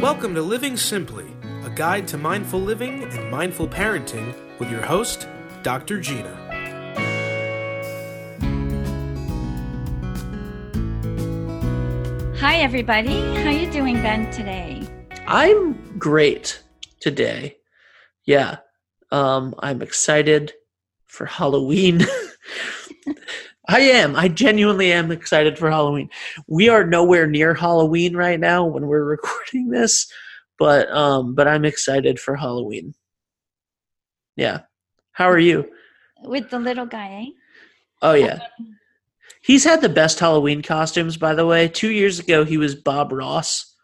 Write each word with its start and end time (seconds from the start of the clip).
Welcome 0.00 0.32
to 0.36 0.42
Living 0.42 0.76
Simply, 0.76 1.26
a 1.64 1.70
guide 1.70 2.06
to 2.08 2.18
mindful 2.18 2.60
living 2.60 3.02
and 3.02 3.30
mindful 3.32 3.66
parenting 3.66 4.32
with 4.60 4.70
your 4.70 4.80
host, 4.80 5.26
Dr. 5.64 6.00
Gina. 6.00 6.36
Hi 12.38 12.58
everybody. 12.58 13.20
How 13.42 13.50
you 13.50 13.68
doing 13.72 13.94
Ben 13.94 14.30
today? 14.30 14.86
I'm 15.26 15.98
great 15.98 16.62
today. 17.00 17.56
Yeah. 18.24 18.58
Um 19.10 19.56
I'm 19.58 19.82
excited 19.82 20.52
for 21.06 21.26
Halloween. 21.26 22.06
I 23.68 23.80
am. 23.80 24.16
I 24.16 24.28
genuinely 24.28 24.90
am 24.92 25.10
excited 25.10 25.58
for 25.58 25.70
Halloween. 25.70 26.08
We 26.46 26.70
are 26.70 26.84
nowhere 26.86 27.26
near 27.26 27.52
Halloween 27.52 28.16
right 28.16 28.40
now 28.40 28.64
when 28.64 28.86
we're 28.86 29.04
recording 29.16 29.68
this, 29.68 30.10
but 30.58 30.90
um 30.90 31.34
but 31.34 31.46
I'm 31.46 31.64
excited 31.66 32.18
for 32.18 32.34
Halloween. 32.34 32.94
Yeah. 34.36 34.60
How 35.12 35.28
are 35.28 35.38
you? 35.38 35.70
With 36.22 36.50
the 36.50 36.58
little 36.58 36.86
guy, 36.86 37.26
eh? 37.26 37.30
Oh 38.00 38.14
yeah. 38.14 38.38
He's 39.42 39.64
had 39.64 39.82
the 39.82 39.88
best 39.88 40.18
Halloween 40.18 40.62
costumes 40.62 41.16
by 41.18 41.34
the 41.34 41.46
way. 41.46 41.68
2 41.68 41.90
years 41.90 42.18
ago 42.18 42.44
he 42.44 42.56
was 42.56 42.74
Bob 42.74 43.12
Ross. 43.12 43.74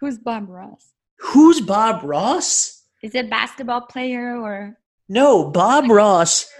Who's 0.00 0.18
Bob 0.18 0.48
Ross? 0.48 0.92
Who's 1.20 1.60
Bob 1.60 2.02
Ross? 2.02 2.82
Is 3.02 3.14
it 3.14 3.30
basketball 3.30 3.82
player 3.82 4.36
or 4.36 4.76
No, 5.08 5.48
Bob 5.48 5.88
Ross. 5.88 6.50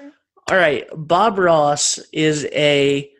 All 0.49 0.57
right, 0.57 0.87
Bob 0.95 1.39
Ross 1.39 1.99
is 2.13 2.47
a 2.53 3.11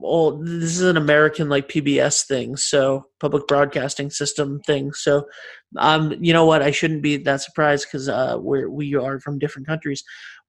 well, 0.00 0.36
this 0.36 0.78
is 0.78 0.82
an 0.82 0.98
American 0.98 1.48
like 1.48 1.68
PBS 1.68 2.26
thing, 2.26 2.56
so 2.56 3.06
public 3.18 3.46
broadcasting 3.46 4.10
system 4.10 4.60
thing. 4.60 4.92
So, 4.92 5.26
um, 5.78 6.14
you 6.20 6.32
know 6.34 6.44
what? 6.44 6.62
I 6.62 6.70
shouldn't 6.70 7.02
be 7.02 7.16
that 7.16 7.40
surprised 7.40 7.86
because 7.86 8.10
uh, 8.10 8.36
we're 8.38 8.68
we 8.68 8.94
are 8.94 9.18
from 9.20 9.38
different 9.38 9.66
countries. 9.66 10.04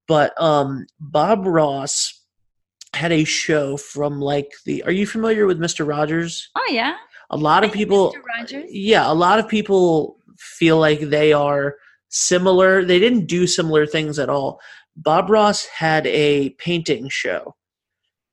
But 0.05 0.39
um, 0.41 0.86
Bob 0.99 1.45
Ross 1.45 2.25
had 2.93 3.14
a 3.14 3.23
show 3.23 3.77
from 3.77 4.19
like 4.19 4.52
the. 4.66 4.83
Are 4.83 4.91
you 4.91 5.08
familiar 5.08 5.45
with 5.45 5.59
Mister 5.59 5.86
Rogers? 5.86 6.49
Oh 6.58 6.67
yeah. 6.69 6.95
A 7.30 7.38
lot 7.38 7.64
of 7.64 7.71
people. 7.71 8.11
Mr. 8.11 8.21
Rogers. 8.38 8.66
Yeah, 8.69 9.09
a 9.09 9.14
lot 9.14 9.39
of 9.39 9.47
people 9.47 10.17
feel 10.38 10.77
like 10.77 10.99
they 10.99 11.31
are 11.31 11.75
similar. 12.09 12.83
They 12.83 12.99
didn't 12.99 13.27
do 13.27 13.47
similar 13.47 13.86
things 13.86 14.19
at 14.19 14.30
all. 14.30 14.59
Bob 15.02 15.30
Ross 15.30 15.66
had 15.66 16.05
a 16.08 16.50
painting 16.52 17.08
show. 17.09 17.55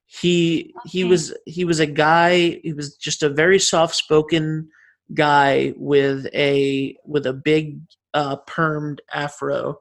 He 0.07 0.75
he 0.87 1.05
was 1.05 1.35
he 1.47 1.65
was 1.65 1.79
a 1.79 1.87
guy. 1.87 2.61
He 2.63 2.73
was 2.73 2.97
just 2.97 3.23
a 3.23 3.29
very 3.29 3.59
soft 3.59 3.95
spoken 3.95 4.69
guy 5.15 5.75
with 5.77 6.27
a 6.35 6.97
with 7.05 7.27
a 7.27 7.33
big 7.33 7.81
uh, 8.15 8.37
permed 8.49 8.99
afro, 9.13 9.79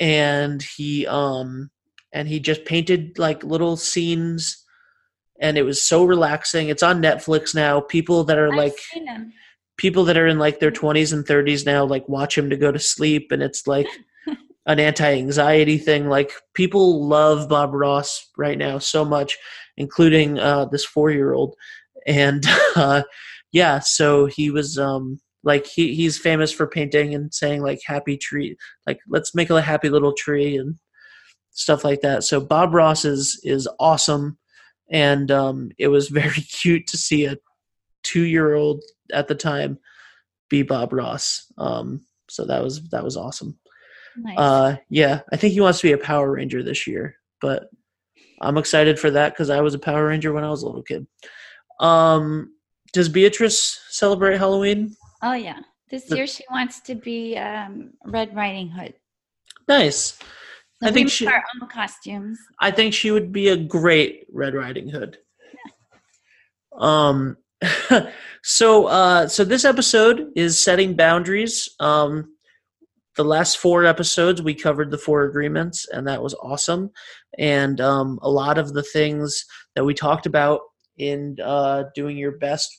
and 0.00 0.62
he 0.62 1.06
um 1.06 1.70
and 2.12 2.26
he 2.26 2.40
just 2.40 2.64
painted 2.64 3.18
like 3.18 3.44
little 3.44 3.76
scenes, 3.76 4.64
and 5.40 5.56
it 5.56 5.62
was 5.62 5.82
so 5.82 6.04
relaxing. 6.04 6.68
It's 6.68 6.82
on 6.82 7.02
Netflix 7.02 7.54
now. 7.54 7.80
People 7.80 8.24
that 8.24 8.38
are 8.38 8.52
I've 8.52 8.58
like 8.58 8.78
people 9.76 10.04
that 10.04 10.16
are 10.16 10.26
in 10.26 10.40
like 10.40 10.58
their 10.58 10.72
20s 10.72 11.12
and 11.12 11.24
30s 11.24 11.64
now 11.64 11.84
like 11.84 12.08
watch 12.08 12.36
him 12.36 12.50
to 12.50 12.56
go 12.56 12.72
to 12.72 12.80
sleep 12.80 13.30
and 13.30 13.42
it's 13.42 13.64
like 13.68 13.86
an 14.68 14.78
anti-anxiety 14.78 15.78
thing 15.78 16.08
like 16.08 16.32
people 16.54 17.06
love 17.06 17.48
bob 17.48 17.74
ross 17.74 18.30
right 18.36 18.58
now 18.58 18.78
so 18.78 19.04
much 19.04 19.36
including 19.76 20.38
uh, 20.38 20.64
this 20.66 20.84
four-year-old 20.84 21.54
and 22.06 22.44
uh, 22.76 23.02
yeah 23.52 23.78
so 23.80 24.26
he 24.26 24.50
was 24.50 24.78
um 24.78 25.18
like 25.42 25.66
he, 25.66 25.94
he's 25.94 26.18
famous 26.18 26.52
for 26.52 26.66
painting 26.66 27.14
and 27.14 27.34
saying 27.34 27.62
like 27.62 27.80
happy 27.84 28.16
tree 28.16 28.56
like 28.86 28.98
let's 29.08 29.34
make 29.34 29.50
a 29.50 29.60
happy 29.60 29.88
little 29.88 30.12
tree 30.12 30.56
and 30.56 30.76
stuff 31.50 31.82
like 31.82 32.02
that 32.02 32.22
so 32.22 32.40
bob 32.40 32.72
ross 32.72 33.04
is 33.04 33.40
is 33.42 33.68
awesome 33.80 34.38
and 34.90 35.30
um 35.30 35.70
it 35.78 35.88
was 35.88 36.08
very 36.22 36.40
cute 36.42 36.86
to 36.86 36.96
see 36.96 37.24
a 37.24 37.36
two-year-old 38.04 38.82
at 39.12 39.28
the 39.28 39.34
time 39.34 39.78
be 40.48 40.62
Bob 40.62 40.92
Ross. 40.92 41.52
Um, 41.58 42.06
so 42.28 42.44
that 42.46 42.62
was 42.62 42.88
that 42.90 43.04
was 43.04 43.16
awesome. 43.16 43.58
Nice. 44.16 44.38
Uh, 44.38 44.76
yeah, 44.90 45.20
I 45.32 45.36
think 45.36 45.52
he 45.52 45.60
wants 45.60 45.80
to 45.80 45.86
be 45.88 45.92
a 45.92 45.98
Power 45.98 46.30
Ranger 46.32 46.62
this 46.62 46.86
year, 46.86 47.16
but 47.40 47.70
I'm 48.40 48.56
excited 48.58 48.98
for 48.98 49.10
that 49.12 49.32
because 49.32 49.50
I 49.50 49.60
was 49.60 49.74
a 49.74 49.78
Power 49.78 50.06
Ranger 50.08 50.32
when 50.32 50.44
I 50.44 50.50
was 50.50 50.62
a 50.62 50.66
little 50.66 50.82
kid. 50.82 51.06
Um, 51.80 52.54
does 52.92 53.08
Beatrice 53.08 53.80
celebrate 53.90 54.38
Halloween? 54.38 54.94
oh 55.22 55.34
yeah. 55.34 55.60
This 55.90 56.04
the- 56.04 56.16
year 56.16 56.26
she 56.26 56.44
wants 56.50 56.80
to 56.80 56.94
be 56.94 57.36
um, 57.36 57.92
Red 58.04 58.34
Riding 58.36 58.68
Hood. 58.68 58.94
Nice. 59.66 60.18
So 60.82 60.88
I 60.88 60.92
think 60.92 61.10
she. 61.10 61.26
our 61.26 61.42
own 61.60 61.68
costumes. 61.68 62.38
I 62.60 62.70
think 62.70 62.94
she 62.94 63.10
would 63.10 63.32
be 63.32 63.48
a 63.48 63.56
great 63.56 64.26
Red 64.32 64.54
Riding 64.54 64.88
Hood. 64.88 65.18
Um 66.78 67.36
so 68.44 68.86
uh 68.86 69.26
so 69.26 69.44
this 69.44 69.64
episode 69.64 70.30
is 70.36 70.62
setting 70.62 70.94
boundaries. 70.94 71.68
Um 71.80 72.36
the 73.18 73.24
last 73.24 73.58
four 73.58 73.84
episodes 73.84 74.40
we 74.40 74.54
covered 74.54 74.90
the 74.90 74.96
four 74.96 75.24
agreements 75.24 75.86
and 75.92 76.06
that 76.06 76.22
was 76.22 76.34
awesome. 76.34 76.90
And 77.38 77.80
um 77.80 78.18
a 78.22 78.30
lot 78.30 78.56
of 78.56 78.72
the 78.72 78.82
things 78.82 79.44
that 79.74 79.84
we 79.84 79.92
talked 79.92 80.24
about 80.24 80.60
in 80.96 81.36
uh 81.44 81.84
doing 81.94 82.16
your 82.16 82.38
best 82.38 82.70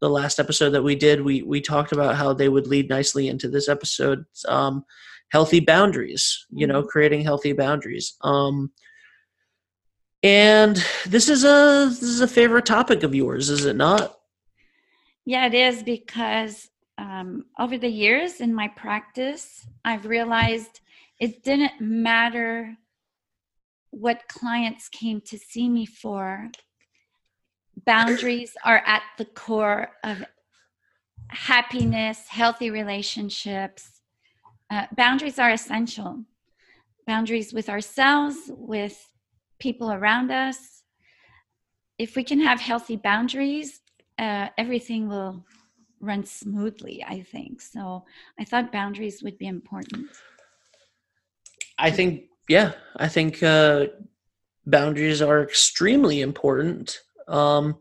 the 0.00 0.10
last 0.10 0.40
episode 0.40 0.70
that 0.70 0.82
we 0.82 0.96
did 0.96 1.22
we 1.22 1.42
we 1.42 1.60
talked 1.60 1.92
about 1.92 2.16
how 2.16 2.32
they 2.32 2.48
would 2.48 2.66
lead 2.66 2.88
nicely 2.90 3.28
into 3.28 3.48
this 3.48 3.68
episode 3.68 4.24
um 4.48 4.84
healthy 5.30 5.60
boundaries 5.60 6.46
you 6.50 6.66
know 6.66 6.82
creating 6.82 7.22
healthy 7.22 7.52
boundaries 7.52 8.14
um 8.22 8.70
and 10.26 10.84
this 11.06 11.28
is 11.28 11.44
a 11.44 11.86
this 11.88 12.02
is 12.02 12.20
a 12.20 12.26
favorite 12.26 12.66
topic 12.66 13.04
of 13.04 13.14
yours, 13.14 13.48
is 13.48 13.64
it 13.64 13.76
not? 13.76 14.16
Yeah, 15.24 15.46
it 15.46 15.54
is 15.54 15.84
because 15.84 16.68
um, 16.98 17.44
over 17.58 17.76
the 17.76 17.88
years 17.88 18.40
in 18.40 18.54
my 18.54 18.68
practice, 18.68 19.66
I've 19.84 20.06
realized 20.06 20.80
it 21.20 21.42
didn't 21.42 21.80
matter 21.80 22.76
what 23.90 24.28
clients 24.28 24.88
came 24.88 25.20
to 25.22 25.38
see 25.38 25.68
me 25.68 25.86
for. 25.86 26.50
Boundaries 27.84 28.56
are 28.64 28.82
at 28.86 29.02
the 29.18 29.24
core 29.24 29.90
of 30.04 30.24
happiness, 31.28 32.26
healthy 32.28 32.70
relationships. 32.70 34.00
Uh, 34.70 34.86
boundaries 34.96 35.38
are 35.38 35.50
essential. 35.50 36.24
Boundaries 37.06 37.52
with 37.52 37.68
ourselves, 37.68 38.36
with 38.48 39.06
people 39.58 39.92
around 39.92 40.30
us. 40.30 40.82
If 41.98 42.16
we 42.16 42.24
can 42.24 42.40
have 42.40 42.60
healthy 42.60 42.96
boundaries, 42.96 43.80
uh, 44.18 44.48
everything 44.58 45.08
will 45.08 45.44
run 46.00 46.24
smoothly, 46.24 47.04
I 47.06 47.22
think. 47.22 47.60
So 47.60 48.04
I 48.38 48.44
thought 48.44 48.72
boundaries 48.72 49.22
would 49.22 49.38
be 49.38 49.46
important. 49.46 50.06
I 51.78 51.90
think 51.90 52.24
yeah, 52.48 52.72
I 52.96 53.08
think 53.08 53.42
uh, 53.42 53.86
boundaries 54.66 55.20
are 55.20 55.42
extremely 55.42 56.20
important. 56.20 57.00
Um, 57.28 57.78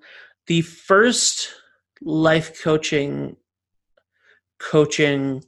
the 0.47 0.61
first 0.61 1.49
life 2.01 2.61
coaching 2.61 3.37
coaching 4.59 5.43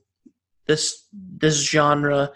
this 0.67 1.07
this 1.13 1.69
genre 1.69 2.31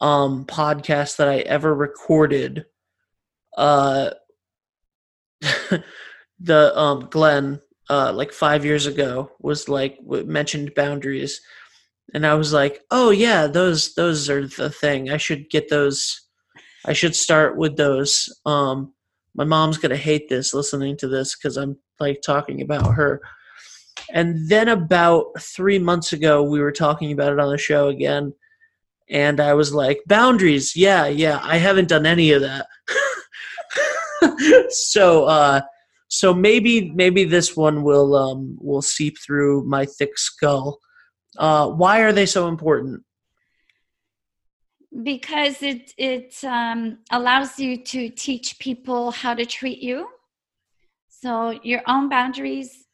um, 0.00 0.44
podcast 0.46 1.16
that 1.16 1.28
I 1.28 1.38
ever 1.38 1.74
recorded 1.74 2.66
uh 3.56 4.10
the 6.40 6.78
um 6.78 7.08
Glenn 7.10 7.60
uh 7.92 8.12
like 8.12 8.32
5 8.32 8.64
years 8.64 8.86
ago 8.86 9.30
was 9.40 9.68
like 9.68 9.98
mentioned 10.06 10.74
boundaries 10.74 11.40
and 12.14 12.26
I 12.26 12.34
was 12.34 12.52
like, 12.52 12.80
"Oh 12.90 13.10
yeah, 13.10 13.46
those 13.46 13.94
those 13.94 14.28
are 14.28 14.46
the 14.46 14.70
thing. 14.70 15.10
I 15.10 15.16
should 15.16 15.50
get 15.50 15.68
those 15.68 16.00
I 16.84 16.92
should 16.94 17.14
start 17.14 17.56
with 17.56 17.76
those." 17.76 18.12
Um 18.46 18.94
my 19.34 19.44
mom's 19.44 19.78
to 19.96 19.96
hate 19.96 20.28
this 20.28 20.54
listening 20.54 20.96
to 20.98 21.08
this 21.08 21.34
cuz 21.34 21.56
I'm 21.56 21.76
like 22.00 22.20
talking 22.22 22.62
about 22.62 22.94
her. 22.94 23.20
And 24.12 24.48
then 24.48 24.68
about 24.68 25.26
3 25.40 25.78
months 25.78 26.12
ago 26.12 26.42
we 26.42 26.60
were 26.60 26.72
talking 26.72 27.12
about 27.12 27.32
it 27.32 27.40
on 27.40 27.50
the 27.50 27.58
show 27.58 27.88
again 27.88 28.34
and 29.10 29.40
I 29.40 29.52
was 29.54 29.74
like, 29.74 30.00
"Boundaries. 30.06 30.74
Yeah, 30.76 31.06
yeah. 31.06 31.40
I 31.42 31.58
haven't 31.58 31.88
done 31.88 32.06
any 32.06 32.32
of 32.32 32.42
that." 32.48 32.66
so 34.70 35.24
uh 35.24 35.60
so 36.12 36.34
maybe 36.34 36.90
maybe 36.92 37.24
this 37.24 37.56
one 37.56 37.82
will 37.82 38.14
um 38.14 38.56
will 38.60 38.82
seep 38.82 39.16
through 39.24 39.64
my 39.64 39.86
thick 39.86 40.18
skull 40.18 40.78
uh 41.38 41.66
why 41.68 42.00
are 42.00 42.12
they 42.12 42.26
so 42.26 42.48
important 42.48 43.02
because 45.02 45.62
it 45.62 45.94
it 45.96 46.44
um, 46.44 46.98
allows 47.10 47.58
you 47.58 47.76
to 47.78 48.10
teach 48.10 48.58
people 48.58 49.10
how 49.10 49.34
to 49.34 49.46
treat 49.46 49.78
you. 49.78 50.08
So 51.08 51.58
your 51.62 51.80
own 51.86 52.08
boundaries 52.08 52.86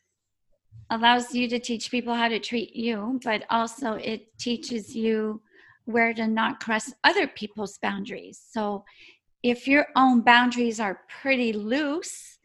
allows 0.90 1.34
you 1.34 1.48
to 1.48 1.58
teach 1.58 1.90
people 1.90 2.14
how 2.14 2.28
to 2.28 2.38
treat 2.38 2.74
you, 2.74 3.20
but 3.24 3.44
also 3.50 3.94
it 3.94 4.38
teaches 4.38 4.94
you 4.94 5.42
where 5.86 6.14
to 6.14 6.26
not 6.26 6.60
cross 6.60 6.92
other 7.04 7.26
people's 7.26 7.78
boundaries. 7.78 8.40
So 8.50 8.84
if 9.42 9.66
your 9.66 9.86
own 9.96 10.20
boundaries 10.20 10.78
are 10.78 11.00
pretty 11.22 11.52
loose, 11.52 12.37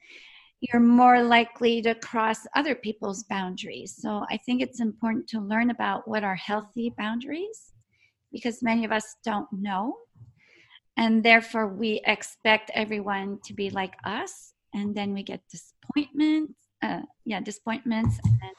you're 0.63 0.81
more 0.81 1.21
likely 1.21 1.81
to 1.81 1.93
cross 1.95 2.47
other 2.55 2.73
people's 2.73 3.23
boundaries. 3.23 3.97
So 3.99 4.25
I 4.31 4.37
think 4.37 4.61
it's 4.61 4.79
important 4.79 5.27
to 5.29 5.41
learn 5.41 5.69
about 5.71 6.07
what 6.07 6.23
are 6.23 6.35
healthy 6.35 6.93
boundaries 6.97 7.73
because 8.31 8.63
many 8.63 8.85
of 8.85 8.91
us 8.91 9.17
don't 9.25 9.51
know. 9.51 9.97
And 10.95 11.21
therefore, 11.21 11.67
we 11.67 12.01
expect 12.05 12.71
everyone 12.73 13.39
to 13.45 13.53
be 13.53 13.71
like 13.71 13.95
us. 14.05 14.53
And 14.73 14.95
then 14.95 15.13
we 15.13 15.21
get 15.21 15.41
disappointment, 15.51 16.55
uh, 16.81 17.01
yeah, 17.25 17.41
disappointments 17.41 18.19
and 18.23 18.55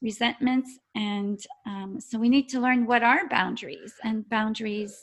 resentments. 0.00 0.78
And 0.94 1.40
um, 1.66 1.98
so 1.98 2.18
we 2.20 2.28
need 2.28 2.48
to 2.50 2.60
learn 2.60 2.86
what 2.86 3.02
are 3.02 3.28
boundaries. 3.28 3.94
And 4.04 4.28
boundaries 4.28 4.96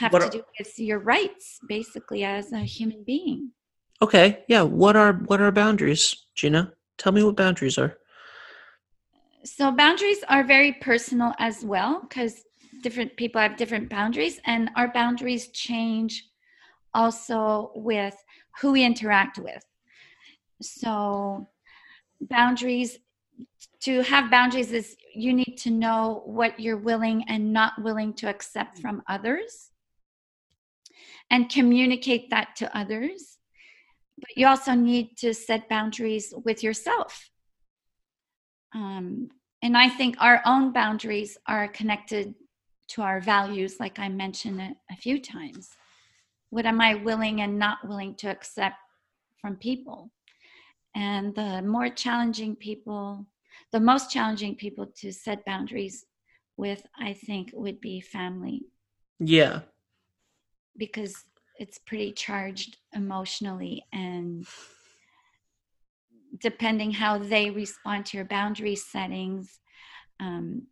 have 0.00 0.12
What 0.12 0.22
to 0.22 0.38
do 0.38 0.42
with 0.58 0.78
your 0.78 0.98
rights, 0.98 1.60
basically, 1.68 2.24
as 2.24 2.52
a 2.52 2.60
human 2.60 3.04
being. 3.06 3.52
Okay, 4.02 4.44
yeah. 4.48 4.62
What 4.62 4.96
are 4.96 5.14
what 5.14 5.40
are 5.40 5.50
boundaries, 5.52 6.26
Gina? 6.34 6.72
Tell 6.98 7.12
me 7.12 7.24
what 7.24 7.36
boundaries 7.36 7.78
are. 7.78 7.96
so 9.46 9.70
boundaries 9.70 10.24
are 10.28 10.42
very 10.42 10.72
personal 10.72 11.32
as 11.38 11.64
well 11.64 12.00
because 12.00 12.42
different 12.82 13.16
people 13.16 13.40
have 13.40 13.56
different 13.56 13.88
boundaries 13.88 14.40
and 14.44 14.70
our 14.76 14.92
boundaries 14.92 15.48
change 15.48 16.28
also 16.94 17.70
with 17.74 18.14
who 18.60 18.72
we 18.72 18.84
interact 18.84 19.38
with 19.38 19.64
so 20.60 21.46
boundaries 22.20 22.98
to 23.80 24.02
have 24.02 24.30
boundaries 24.30 24.72
is 24.72 24.96
you 25.14 25.32
need 25.32 25.56
to 25.58 25.70
know 25.70 26.22
what 26.24 26.58
you're 26.58 26.76
willing 26.76 27.24
and 27.28 27.52
not 27.52 27.72
willing 27.82 28.12
to 28.14 28.28
accept 28.28 28.78
from 28.78 29.02
others 29.08 29.70
and 31.30 31.48
communicate 31.48 32.30
that 32.30 32.56
to 32.56 32.76
others 32.76 33.35
but 34.18 34.30
you 34.36 34.46
also 34.46 34.72
need 34.72 35.16
to 35.18 35.34
set 35.34 35.68
boundaries 35.68 36.32
with 36.44 36.62
yourself 36.62 37.30
um, 38.74 39.30
and 39.62 39.76
I 39.76 39.88
think 39.88 40.16
our 40.20 40.42
own 40.44 40.72
boundaries 40.72 41.38
are 41.46 41.68
connected 41.68 42.34
to 42.88 43.02
our 43.02 43.20
values, 43.20 43.80
like 43.80 43.98
I 43.98 44.08
mentioned 44.08 44.60
it 44.60 44.76
a 44.90 44.96
few 44.96 45.20
times. 45.20 45.70
What 46.50 46.66
am 46.66 46.80
I 46.80 46.94
willing 46.94 47.40
and 47.40 47.58
not 47.58 47.86
willing 47.88 48.14
to 48.16 48.28
accept 48.28 48.76
from 49.40 49.56
people? 49.56 50.10
And 50.94 51.34
the 51.34 51.62
more 51.62 51.88
challenging 51.88 52.54
people, 52.54 53.26
the 53.72 53.80
most 53.80 54.10
challenging 54.10 54.54
people 54.54 54.86
to 54.98 55.12
set 55.12 55.44
boundaries 55.44 56.04
with, 56.56 56.82
I 56.98 57.14
think, 57.14 57.50
would 57.54 57.80
be 57.80 58.00
family 58.00 58.66
Yeah. 59.18 59.62
because 60.76 61.24
it's 61.58 61.78
pretty 61.78 62.12
charged 62.12 62.76
emotionally 62.94 63.84
and 63.92 64.46
depending 66.40 66.90
how 66.90 67.18
they 67.18 67.50
respond 67.50 68.04
to 68.06 68.16
your 68.16 68.26
boundary 68.26 68.76
settings 68.76 69.60
um, 70.20 70.66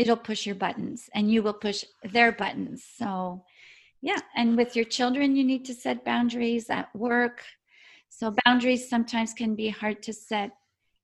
it'll 0.00 0.16
push 0.16 0.46
your 0.46 0.54
buttons 0.54 1.10
and 1.14 1.30
you 1.30 1.42
will 1.42 1.52
push 1.52 1.84
their 2.12 2.32
buttons. 2.32 2.84
So 2.96 3.44
yeah 4.00 4.20
and 4.34 4.56
with 4.56 4.74
your 4.74 4.86
children 4.86 5.36
you 5.36 5.44
need 5.44 5.64
to 5.66 5.74
set 5.74 6.04
boundaries 6.04 6.70
at 6.70 6.94
work. 6.94 7.44
So 8.08 8.34
boundaries 8.44 8.88
sometimes 8.88 9.34
can 9.34 9.54
be 9.54 9.68
hard 9.68 10.02
to 10.04 10.12
set 10.12 10.52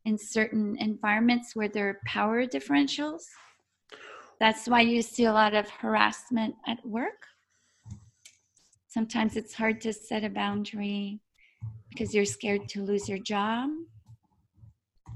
in 0.07 0.17
certain 0.17 0.77
environments 0.79 1.55
where 1.55 1.69
there 1.69 1.89
are 1.91 2.01
power 2.07 2.47
differentials. 2.47 3.25
That's 4.41 4.67
why 4.67 4.81
you 4.81 5.03
see 5.03 5.25
a 5.25 5.33
lot 5.33 5.55
of 5.55 5.69
harassment 5.69 6.55
at 6.67 6.85
work 6.87 7.27
sometimes 8.97 9.37
it's 9.37 9.53
hard 9.53 9.79
to 9.83 9.93
set 9.93 10.25
a 10.25 10.31
boundary 10.31 11.21
because 11.91 12.15
you're 12.15 12.25
scared 12.25 12.67
to 12.67 12.81
lose 12.81 13.11
your 13.11 13.19
job 13.19 13.69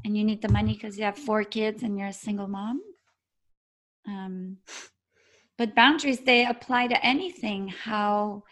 and 0.04 0.14
you 0.14 0.22
need 0.22 0.42
the 0.42 0.52
money 0.52 0.74
because 0.74 0.98
you 0.98 1.04
have 1.04 1.16
four 1.16 1.44
kids 1.44 1.82
and 1.82 1.98
you're 1.98 2.08
a 2.08 2.12
single 2.12 2.46
mom. 2.46 2.82
Um, 4.06 4.58
but 5.56 5.74
boundaries 5.74 6.20
they 6.20 6.44
apply 6.44 6.88
to 6.88 7.06
anything 7.06 7.68
how 7.68 8.42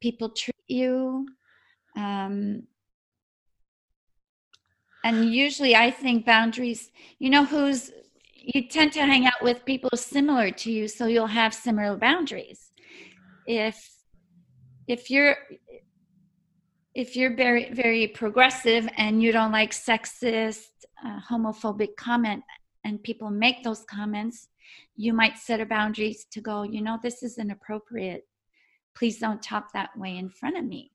people 0.00 0.30
treat 0.30 0.68
you 0.68 1.26
um, 1.94 2.62
and 5.04 5.32
usually 5.32 5.74
i 5.74 5.90
think 5.90 6.26
boundaries 6.26 6.90
you 7.18 7.30
know 7.30 7.44
who's 7.44 7.90
you 8.34 8.68
tend 8.68 8.92
to 8.92 9.00
hang 9.00 9.26
out 9.26 9.42
with 9.42 9.64
people 9.64 9.90
similar 9.94 10.50
to 10.50 10.70
you 10.70 10.86
so 10.86 11.06
you'll 11.06 11.26
have 11.26 11.52
similar 11.52 11.94
boundaries. 11.96 12.72
If 13.46 13.99
if 14.90 15.08
you're 15.08 15.36
if 16.94 17.14
you're 17.14 17.36
very 17.36 17.72
very 17.72 18.08
progressive 18.08 18.88
and 18.96 19.22
you 19.22 19.30
don't 19.30 19.52
like 19.52 19.70
sexist 19.70 20.72
uh, 21.06 21.20
homophobic 21.30 21.94
comment 21.96 22.42
and 22.84 23.02
people 23.04 23.30
make 23.30 23.62
those 23.62 23.84
comments 23.84 24.48
you 24.96 25.12
might 25.12 25.38
set 25.38 25.60
a 25.60 25.66
boundaries 25.66 26.26
to 26.32 26.40
go 26.40 26.64
you 26.64 26.82
know 26.82 26.98
this 27.02 27.22
is 27.22 27.38
inappropriate. 27.38 28.24
Please 28.96 29.18
don't 29.20 29.40
talk 29.40 29.72
that 29.72 29.96
way 29.96 30.16
in 30.18 30.28
front 30.28 30.58
of 30.58 30.64
me. 30.64 30.90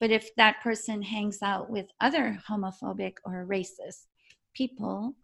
But 0.00 0.10
if 0.10 0.34
that 0.34 0.56
person 0.62 1.00
hangs 1.00 1.38
out 1.42 1.70
with 1.70 1.86
other 2.00 2.38
homophobic 2.48 3.14
or 3.24 3.46
racist 3.48 4.06
people 4.54 5.14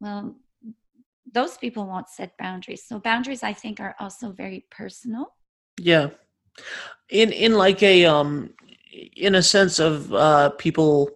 well 0.00 0.36
those 1.32 1.56
people 1.56 1.86
won't 1.86 2.08
set 2.08 2.38
boundaries. 2.38 2.84
So 2.86 3.00
boundaries 3.00 3.42
i 3.42 3.52
think 3.52 3.80
are 3.80 3.96
also 3.98 4.30
very 4.30 4.64
personal. 4.70 5.34
Yeah. 5.80 6.10
In 7.08 7.32
in 7.32 7.54
like 7.54 7.82
a 7.82 8.06
um 8.06 8.54
in 9.16 9.34
a 9.34 9.42
sense 9.42 9.78
of 9.78 10.12
uh 10.12 10.50
people 10.50 11.10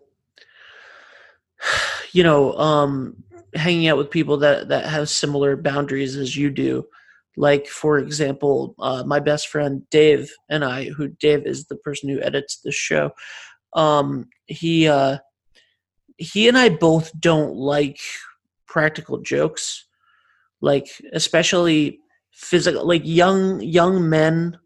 you 2.13 2.23
know 2.23 2.53
um 2.59 3.23
hanging 3.55 3.89
out 3.89 3.97
with 3.97 4.11
people 4.11 4.37
that 4.39 4.69
that 4.69 4.85
have 4.87 5.09
similar 5.09 5.57
boundaries 5.57 6.17
as 6.17 6.37
you 6.37 6.51
do. 6.51 6.87
Like 7.37 7.67
for 7.67 7.99
example, 7.99 8.75
uh 8.79 9.05
my 9.07 9.21
best 9.21 9.49
friend 9.49 9.89
Dave 9.91 10.31
and 10.49 10.65
I 10.65 10.87
who 10.91 11.09
Dave 11.09 11.47
is 11.47 11.67
the 11.67 11.77
person 11.77 12.09
who 12.09 12.21
edits 12.21 12.59
the 12.59 12.73
show. 12.73 13.13
Um 13.75 14.29
he 14.47 14.89
uh 14.89 15.19
he 16.17 16.49
and 16.49 16.59
I 16.59 16.69
both 16.69 17.13
don't 17.19 17.55
like 17.55 18.01
practical 18.67 19.19
jokes. 19.19 19.87
Like 20.61 20.89
especially 21.13 22.01
physical 22.33 22.87
like 22.87 23.03
young 23.05 23.61
young 23.61 24.09
men 24.09 24.59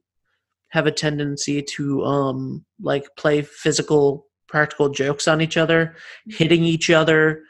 have 0.73 0.87
a 0.87 0.93
tendency 0.93 1.63
to 1.63 2.03
um 2.05 2.65
like 2.81 3.05
play 3.17 3.43
physical 3.43 4.27
practical 4.49 4.89
jokes 4.89 5.29
on 5.29 5.41
each 5.41 5.57
other 5.57 5.95
hitting 6.27 6.65
each 6.65 6.91
other 6.91 7.43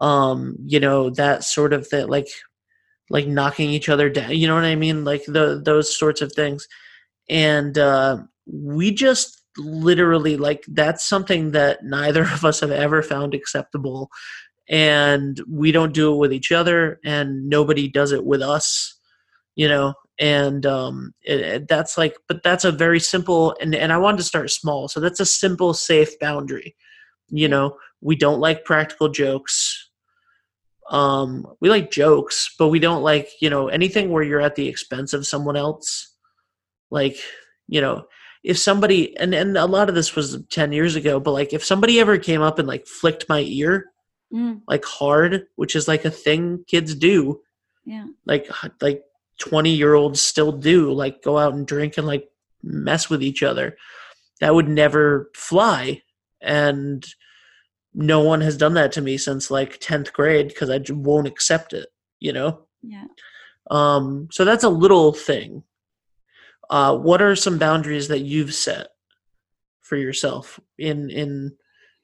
um 0.00 0.56
you 0.64 0.78
know 0.78 1.10
that 1.10 1.42
sort 1.42 1.72
of 1.72 1.86
thing 1.86 2.06
like 2.06 2.28
like 3.10 3.26
knocking 3.26 3.70
each 3.70 3.88
other 3.88 4.08
down 4.10 4.30
you 4.30 4.46
know 4.46 4.54
what 4.54 4.64
i 4.64 4.74
mean? 4.74 5.04
Like 5.04 5.24
the 5.26 5.60
those 5.64 5.96
sorts 5.96 6.20
of 6.20 6.32
things. 6.32 6.66
And 7.28 7.76
uh 7.78 8.18
we 8.46 8.92
just 8.92 9.42
literally 9.58 10.36
like 10.36 10.64
that's 10.68 11.08
something 11.08 11.52
that 11.52 11.82
neither 11.84 12.22
of 12.22 12.44
us 12.44 12.60
have 12.60 12.70
ever 12.70 13.02
found 13.02 13.34
acceptable. 13.34 14.10
And 14.68 15.40
we 15.48 15.72
don't 15.72 15.94
do 15.94 16.12
it 16.12 16.18
with 16.18 16.32
each 16.32 16.52
other 16.52 17.00
and 17.04 17.48
nobody 17.48 17.88
does 17.88 18.12
it 18.12 18.24
with 18.24 18.42
us 18.42 18.96
you 19.56 19.68
know 19.68 19.94
and 20.18 20.64
um 20.66 21.12
it, 21.22 21.40
it- 21.40 21.68
that's 21.68 21.98
like 21.98 22.16
but 22.28 22.42
that's 22.42 22.64
a 22.64 22.72
very 22.72 22.98
simple 23.00 23.54
and 23.60 23.74
and 23.74 23.92
i 23.92 23.98
wanted 23.98 24.16
to 24.16 24.22
start 24.22 24.50
small 24.50 24.88
so 24.88 24.98
that's 25.00 25.20
a 25.20 25.26
simple 25.26 25.74
safe 25.74 26.18
boundary. 26.18 26.74
You 27.28 27.48
know 27.48 27.76
we 28.00 28.14
don't 28.16 28.40
like 28.40 28.64
practical 28.64 29.08
jokes. 29.08 29.88
Um 30.90 31.46
we 31.60 31.68
like 31.68 31.90
jokes 31.90 32.54
but 32.58 32.68
we 32.68 32.78
don't 32.78 33.02
like 33.02 33.28
you 33.40 33.50
know 33.50 33.68
anything 33.68 34.10
where 34.10 34.22
you're 34.22 34.40
at 34.40 34.54
the 34.54 34.68
expense 34.68 35.12
of 35.12 35.26
someone 35.26 35.56
else. 35.56 36.14
Like 36.90 37.16
you 37.66 37.80
know 37.80 38.06
if 38.44 38.56
somebody 38.58 39.16
and 39.16 39.34
and 39.34 39.56
a 39.58 39.66
lot 39.66 39.88
of 39.88 39.96
this 39.96 40.14
was 40.14 40.38
10 40.50 40.70
years 40.72 40.94
ago 40.94 41.18
but 41.18 41.32
like 41.32 41.52
if 41.52 41.64
somebody 41.64 41.98
ever 41.98 42.16
came 42.18 42.42
up 42.42 42.58
and 42.60 42.68
like 42.68 42.86
flicked 42.86 43.28
my 43.28 43.40
ear 43.40 43.86
Mm, 44.32 44.62
like 44.66 44.84
hard 44.84 45.46
which 45.54 45.76
is 45.76 45.86
like 45.86 46.04
a 46.04 46.10
thing 46.10 46.64
kids 46.66 46.96
do 46.96 47.40
yeah. 47.84 48.06
like 48.24 48.48
like 48.82 49.04
20 49.38 49.70
year 49.70 49.94
olds 49.94 50.20
still 50.20 50.52
do 50.52 50.92
like 50.92 51.22
go 51.22 51.38
out 51.38 51.54
and 51.54 51.66
drink 51.66 51.96
and 51.96 52.06
like 52.06 52.28
mess 52.62 53.10
with 53.10 53.22
each 53.22 53.42
other 53.42 53.76
that 54.40 54.54
would 54.54 54.68
never 54.68 55.30
fly 55.34 56.02
and 56.40 57.06
no 57.94 58.20
one 58.20 58.40
has 58.40 58.56
done 58.56 58.74
that 58.74 58.92
to 58.92 59.00
me 59.00 59.16
since 59.16 59.50
like 59.50 59.80
10th 59.80 60.12
grade 60.12 60.48
because 60.48 60.70
i 60.70 60.80
won't 60.90 61.26
accept 61.26 61.72
it 61.72 61.88
you 62.20 62.32
know 62.32 62.66
yeah 62.82 63.04
um 63.70 64.28
so 64.30 64.44
that's 64.44 64.64
a 64.64 64.68
little 64.68 65.12
thing 65.12 65.62
uh 66.70 66.96
what 66.96 67.22
are 67.22 67.36
some 67.36 67.58
boundaries 67.58 68.08
that 68.08 68.20
you've 68.20 68.54
set 68.54 68.88
for 69.82 69.96
yourself 69.96 70.58
in 70.78 71.10
in 71.10 71.56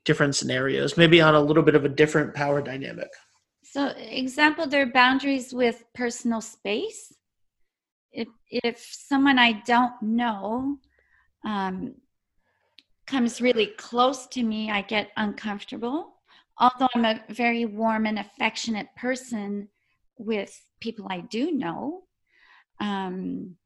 different 0.04 0.34
scenarios, 0.34 0.96
maybe 0.96 1.20
on 1.20 1.34
a 1.34 1.40
little 1.40 1.62
bit 1.62 1.74
of 1.74 1.84
a 1.84 1.88
different 1.88 2.34
power 2.34 2.60
dynamic. 2.60 3.08
So, 3.62 3.92
example, 3.96 4.66
there 4.66 4.82
are 4.82 4.92
boundaries 4.92 5.54
with 5.54 5.84
personal 5.94 6.40
space. 6.40 7.12
If 8.12 8.28
if 8.48 8.78
someone 8.78 9.38
I 9.38 9.62
don't 9.66 10.00
know 10.02 10.78
um, 11.44 11.94
comes 13.06 13.40
really 13.40 13.66
close 13.78 14.26
to 14.28 14.42
me, 14.42 14.70
I 14.70 14.82
get 14.82 15.10
uncomfortable. 15.16 16.14
Although 16.58 16.88
I'm 16.94 17.04
a 17.04 17.24
very 17.30 17.64
warm 17.64 18.06
and 18.06 18.18
affectionate 18.18 18.88
person 18.96 19.68
with 20.18 20.60
people 20.80 21.06
I 21.08 21.20
do 21.20 21.52
know, 21.52 22.04
um, 22.80 23.56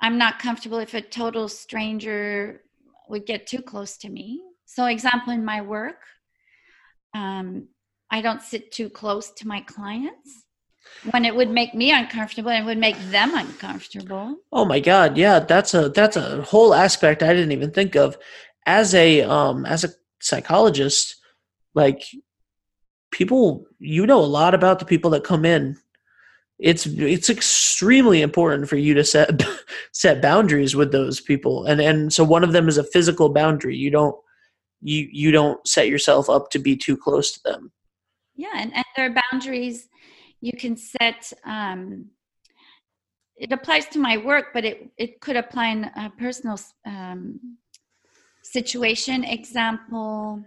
I'm 0.00 0.18
not 0.18 0.38
comfortable 0.38 0.78
if 0.78 0.94
a 0.94 1.00
total 1.00 1.48
stranger 1.48 2.62
would 3.08 3.26
get 3.26 3.46
too 3.46 3.62
close 3.62 3.96
to 3.98 4.08
me. 4.08 4.42
So, 4.64 4.86
example, 4.86 5.32
in 5.32 5.44
my 5.44 5.60
work, 5.60 6.02
um, 7.14 7.68
I 8.10 8.22
don't 8.22 8.42
sit 8.42 8.72
too 8.72 8.88
close 8.88 9.30
to 9.32 9.46
my 9.46 9.60
clients 9.60 10.46
when 11.10 11.24
it 11.24 11.34
would 11.34 11.50
make 11.50 11.74
me 11.74 11.90
uncomfortable 11.90 12.50
and 12.50 12.66
would 12.66 12.78
make 12.78 12.98
them 13.10 13.34
uncomfortable. 13.34 14.36
Oh 14.52 14.64
my 14.64 14.80
god, 14.80 15.16
yeah, 15.16 15.40
that's 15.40 15.74
a 15.74 15.88
that's 15.88 16.16
a 16.16 16.42
whole 16.42 16.74
aspect 16.74 17.22
I 17.22 17.32
didn't 17.32 17.52
even 17.52 17.70
think 17.70 17.96
of. 17.96 18.16
As 18.66 18.94
a 18.94 19.22
um 19.22 19.66
as 19.66 19.84
a 19.84 19.90
psychologist, 20.20 21.16
like 21.74 22.02
people 23.10 23.66
you 23.78 24.06
know 24.06 24.20
a 24.20 24.24
lot 24.24 24.54
about 24.54 24.78
the 24.78 24.84
people 24.84 25.10
that 25.10 25.24
come 25.24 25.44
in. 25.44 25.76
It's 26.58 26.86
it's 26.86 27.28
extremely 27.28 28.22
important 28.22 28.68
for 28.68 28.76
you 28.76 28.94
to 28.94 29.04
set 29.04 29.42
set 29.92 30.22
boundaries 30.22 30.76
with 30.76 30.92
those 30.92 31.20
people. 31.20 31.66
And 31.66 31.80
and 31.80 32.12
so 32.12 32.22
one 32.22 32.44
of 32.44 32.52
them 32.52 32.68
is 32.68 32.78
a 32.78 32.84
physical 32.84 33.28
boundary. 33.28 33.76
You 33.76 33.90
don't 33.90 34.16
you 34.82 35.08
you 35.10 35.30
don't 35.30 35.66
set 35.66 35.88
yourself 35.88 36.28
up 36.28 36.50
to 36.50 36.58
be 36.58 36.76
too 36.76 36.96
close 36.96 37.32
to 37.32 37.40
them 37.44 37.72
yeah 38.34 38.52
and, 38.56 38.74
and 38.74 38.84
there 38.96 39.06
are 39.06 39.22
boundaries 39.30 39.88
you 40.42 40.52
can 40.52 40.76
set 40.76 41.32
um, 41.44 42.06
it 43.36 43.50
applies 43.52 43.86
to 43.86 43.98
my 43.98 44.18
work 44.18 44.46
but 44.52 44.64
it, 44.64 44.90
it 44.98 45.20
could 45.20 45.36
apply 45.36 45.68
in 45.68 45.84
a 45.84 46.12
personal 46.18 46.58
um, 46.84 47.56
situation. 48.42 49.24
Example 49.24 50.44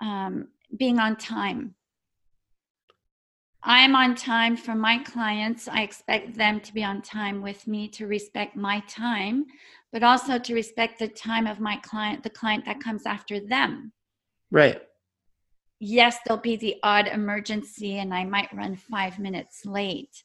um, 0.00 0.48
being 0.76 0.98
on 0.98 1.16
time. 1.16 1.74
I'm 3.62 3.94
on 3.94 4.16
time 4.16 4.56
for 4.56 4.74
my 4.74 4.98
clients. 4.98 5.68
I 5.68 5.82
expect 5.82 6.34
them 6.34 6.58
to 6.60 6.74
be 6.74 6.82
on 6.82 7.00
time 7.00 7.42
with 7.42 7.68
me 7.68 7.86
to 7.88 8.06
respect 8.06 8.56
my 8.56 8.82
time 8.88 9.46
but 9.92 10.02
also 10.02 10.38
to 10.38 10.54
respect 10.54 10.98
the 10.98 11.06
time 11.08 11.46
of 11.46 11.60
my 11.60 11.76
client 11.76 12.22
the 12.22 12.30
client 12.30 12.64
that 12.64 12.80
comes 12.80 13.04
after 13.04 13.38
them. 13.38 13.92
Right 14.50 14.80
yes, 15.82 16.18
there'll 16.24 16.40
be 16.40 16.56
the 16.56 16.76
odd 16.84 17.08
emergency 17.08 17.98
and 17.98 18.14
I 18.14 18.24
might 18.24 18.54
run 18.54 18.76
five 18.76 19.18
minutes 19.18 19.66
late, 19.66 20.22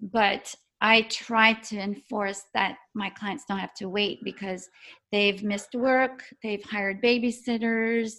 but 0.00 0.54
I 0.80 1.02
try 1.02 1.52
to 1.52 1.78
enforce 1.78 2.44
that 2.54 2.78
my 2.94 3.10
clients 3.10 3.44
don't 3.46 3.58
have 3.58 3.74
to 3.74 3.90
wait 3.90 4.20
because 4.24 4.68
they've 5.12 5.42
missed 5.42 5.74
work, 5.74 6.22
they've 6.42 6.64
hired 6.64 7.02
babysitters. 7.02 8.12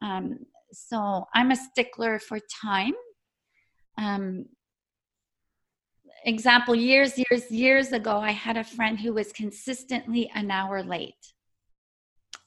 Um, 0.00 0.38
so 0.72 1.26
I'm 1.34 1.50
a 1.50 1.56
stickler 1.56 2.18
for 2.18 2.38
time. 2.62 2.94
Um, 3.98 4.46
example 6.24 6.74
years, 6.74 7.18
years, 7.18 7.50
years 7.50 7.92
ago, 7.92 8.18
I 8.18 8.30
had 8.30 8.56
a 8.56 8.64
friend 8.64 8.98
who 8.98 9.12
was 9.12 9.30
consistently 9.32 10.30
an 10.34 10.50
hour 10.50 10.82
late. 10.82 11.34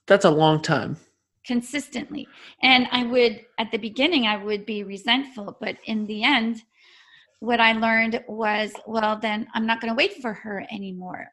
That's 0.08 0.26
a 0.26 0.32
long 0.32 0.64
time 0.64 0.98
consistently. 1.46 2.28
And 2.62 2.88
I 2.92 3.04
would, 3.04 3.46
at 3.58 3.72
the 3.72 3.78
beginning, 3.78 4.28
I 4.28 4.38
would 4.38 4.66
be 4.66 4.84
resentful, 4.84 5.58
but 5.60 5.78
in 5.86 6.06
the 6.06 6.24
end, 6.24 6.64
what 7.40 7.60
I 7.60 7.74
learned 7.74 8.24
was, 8.28 8.72
well, 8.86 9.18
then 9.18 9.48
I'm 9.54 9.66
not 9.66 9.82
going 9.82 9.92
to 9.92 9.98
wait 9.98 10.22
for 10.22 10.34
her 10.34 10.66
anymore. 10.72 11.28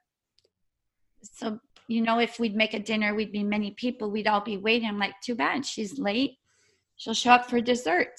So, 1.22 1.60
you 1.88 2.00
know, 2.02 2.18
if 2.18 2.38
we'd 2.38 2.56
make 2.56 2.74
a 2.74 2.78
dinner, 2.78 3.14
we'd 3.14 3.32
be 3.32 3.44
many 3.44 3.72
people, 3.72 4.10
we'd 4.10 4.26
all 4.26 4.40
be 4.40 4.56
waiting. 4.56 4.88
I'm 4.88 4.98
like, 4.98 5.14
too 5.22 5.34
bad, 5.34 5.66
she's 5.66 5.98
late. 5.98 6.38
She'll 6.96 7.14
show 7.14 7.32
up 7.32 7.48
for 7.48 7.60
dessert. 7.60 8.14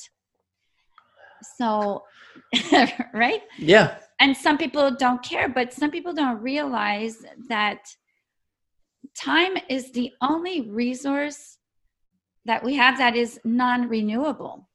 So, 1.57 2.03
right? 3.13 3.41
Yeah. 3.57 3.97
And 4.19 4.35
some 4.35 4.57
people 4.57 4.91
don't 4.91 5.23
care, 5.23 5.49
but 5.49 5.73
some 5.73 5.91
people 5.91 6.13
don't 6.13 6.41
realize 6.41 7.17
that 7.47 7.79
time 9.17 9.53
is 9.69 9.91
the 9.91 10.11
only 10.21 10.69
resource 10.69 11.58
that 12.49 12.63
we 12.63 12.73
have 12.73 12.97
that 12.97 13.15
is 13.15 13.39
non-renewable 13.43 14.67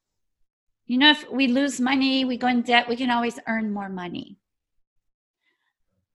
you 0.86 0.96
know 0.96 1.10
if 1.10 1.28
we 1.28 1.48
lose 1.48 1.80
money 1.80 2.24
we 2.24 2.36
go 2.36 2.46
in 2.46 2.62
debt 2.62 2.88
we 2.88 2.94
can 2.94 3.10
always 3.10 3.40
earn 3.48 3.72
more 3.72 3.88
money 3.88 4.38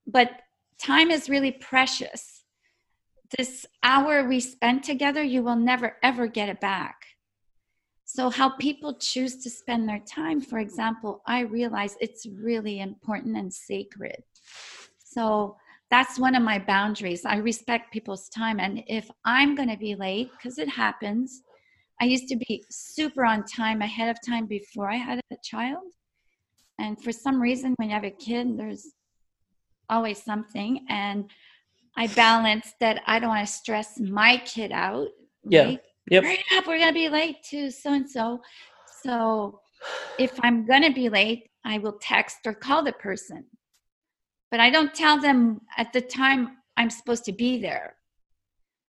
but 0.08 0.30
time 0.82 1.12
is 1.12 1.28
really 1.28 1.52
precious 1.52 2.46
this 3.38 3.66
hour 3.84 4.24
we 4.24 4.40
spend 4.40 4.86
together 4.86 5.22
you 5.22 5.44
will 5.44 5.58
never 5.58 5.98
ever 6.02 6.28
get 6.28 6.48
it 6.48 6.62
back 6.62 6.96
so 8.06 8.30
how 8.30 8.50
people 8.52 8.94
choose 8.94 9.44
to 9.44 9.50
spend 9.50 9.88
their 9.88 10.00
time 10.00 10.40
for 10.40 10.60
example 10.60 11.22
i 11.28 11.42
realize 11.42 11.98
it's 12.00 12.26
really 12.26 12.80
important 12.80 13.36
and 13.36 13.54
sacred 13.54 14.24
so 14.98 15.58
that's 15.92 16.20
one 16.20 16.36
of 16.36 16.44
my 16.44 16.60
boundaries. 16.60 17.26
I 17.26 17.38
respect 17.38 17.92
people's 17.92 18.30
time. 18.30 18.60
And 18.60 18.84
if 18.88 19.10
I'm 19.26 19.56
going 19.56 19.70
to 19.70 19.78
be 19.78 19.96
late, 19.96 20.30
because 20.32 20.60
it 20.60 20.70
happens, 20.70 21.42
I 22.02 22.06
used 22.06 22.28
to 22.30 22.36
be 22.36 22.64
super 22.70 23.26
on 23.26 23.44
time, 23.46 23.82
ahead 23.82 24.10
of 24.10 24.18
time 24.26 24.46
before 24.46 24.90
I 24.90 24.96
had 24.96 25.20
a 25.32 25.36
child. 25.44 25.84
And 26.80 27.02
for 27.04 27.12
some 27.12 27.42
reason, 27.42 27.74
when 27.76 27.90
you 27.90 27.96
have 27.96 28.06
a 28.06 28.12
kid, 28.12 28.58
there's 28.58 28.88
always 29.90 30.24
something. 30.24 30.86
And 30.90 31.30
I 31.98 32.08
balance 32.08 32.74
that 32.80 33.02
I 33.06 33.20
don't 33.20 33.30
want 33.30 33.46
to 33.46 33.54
stress 33.54 34.00
my 34.00 34.38
kid 34.46 34.72
out. 34.72 35.08
Yeah. 35.44 35.76
Yep. 36.10 36.24
Hurry 36.24 36.44
up, 36.56 36.66
we're 36.66 36.78
going 36.78 36.90
to 36.90 36.94
be 36.94 37.10
late 37.10 37.44
to 37.50 37.70
so 37.70 37.94
and 37.94 38.10
so. 38.10 38.42
So 39.04 39.60
if 40.18 40.32
I'm 40.42 40.66
going 40.66 40.84
to 40.84 40.94
be 40.94 41.10
late, 41.10 41.50
I 41.66 41.78
will 41.78 42.00
text 42.02 42.40
or 42.46 42.54
call 42.54 42.84
the 42.84 42.94
person 42.94 43.46
but 44.52 44.60
I 44.60 44.70
don't 44.70 44.94
tell 44.94 45.20
them 45.20 45.62
at 45.78 45.94
the 45.94 46.02
time 46.02 46.58
I'm 46.78 46.90
supposed 46.90 47.26
to 47.26 47.32
be 47.32 47.62
there 47.62 47.96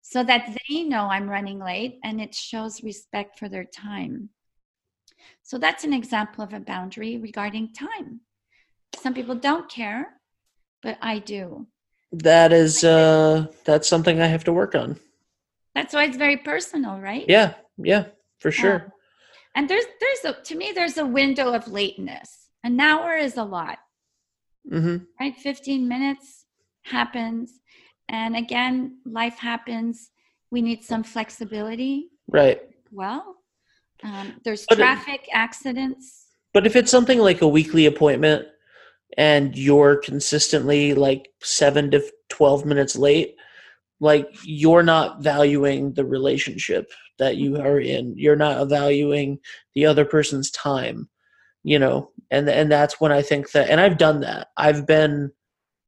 so 0.07 0.23
that 0.23 0.55
they 0.69 0.83
know 0.83 1.07
I'm 1.07 1.29
running 1.29 1.59
late 1.59 1.99
and 2.05 2.21
it 2.21 2.35
shows 2.35 2.85
respect 2.85 3.39
for 3.39 3.49
their 3.49 3.65
time. 3.65 4.29
So 5.43 5.57
that's 5.57 5.83
an 5.83 5.95
example 5.95 6.45
of 6.45 6.53
a 6.53 6.61
boundary 6.61 7.17
regarding 7.17 7.73
time. 7.73 8.21
Some 8.95 9.15
people 9.15 9.35
don't 9.35 9.69
care, 9.71 10.21
but 10.83 10.99
I 11.01 11.21
do. 11.21 11.67
That 12.13 12.53
is 12.53 12.85
uh 12.85 13.47
that's 13.65 13.89
something 13.89 14.21
I 14.21 14.27
have 14.27 14.45
to 14.45 14.53
work 14.53 14.75
on. 14.75 15.01
That's 15.75 15.95
why 15.95 16.05
it's 16.05 16.19
very 16.19 16.37
personal, 16.37 17.01
right? 17.01 17.25
Yeah, 17.27 17.55
yeah, 17.79 18.05
for 18.39 18.53
sure. 18.53 18.75
Um, 18.75 18.93
and 19.57 19.71
there's 19.71 19.87
there's 20.01 20.37
a 20.37 20.43
to 20.43 20.55
me 20.55 20.73
there's 20.75 20.99
a 20.99 21.07
window 21.07 21.55
of 21.55 21.67
lateness. 21.67 22.51
An 22.63 22.79
hour 22.79 23.17
is 23.17 23.37
a 23.37 23.45
lot 23.45 23.79
mm-hmm. 24.71 25.05
right 25.21 25.37
15 25.37 25.89
minutes 25.89 26.45
happens 26.83 27.61
and 28.09 28.37
again 28.37 28.99
life 29.05 29.39
happens. 29.39 30.11
We 30.51 30.63
need 30.63 30.85
some 30.85 31.03
flexibility. 31.03 32.11
Right. 32.29 32.63
Well 32.93 33.37
um, 34.03 34.35
there's 34.45 34.67
but 34.69 34.77
traffic 34.77 35.23
it, 35.25 35.31
accidents. 35.33 36.27
But 36.53 36.67
if 36.67 36.77
it's 36.77 36.91
something 36.91 37.19
like 37.19 37.43
a 37.43 37.49
weekly 37.49 37.87
appointment 37.87 38.47
and 39.17 39.57
you're 39.57 39.97
consistently 39.97 40.95
like 40.95 41.29
7 41.43 41.91
to 41.93 42.05
12 42.31 42.65
minutes 42.65 42.97
late 42.97 43.37
like 44.01 44.29
you're 44.45 44.83
not 44.83 45.23
valuing 45.23 45.95
the 45.95 46.05
relationship 46.05 46.91
that 47.19 47.37
you 47.37 47.57
are 47.61 47.79
in. 47.79 48.13
You're 48.19 48.37
not 48.37 48.69
valuing 48.69 49.39
the 49.75 49.87
other 49.87 50.05
person's 50.05 50.51
time 50.51 51.09
you 51.65 51.79
know? 51.79 52.11
And 52.31 52.49
and 52.49 52.71
that's 52.71 53.01
when 53.01 53.11
i 53.11 53.23
think 53.23 53.51
that 53.53 53.71
and 53.71 53.81
i've 53.81 53.99
done 53.99 54.21
that. 54.21 54.49
I've 54.57 54.87
been 54.87 55.33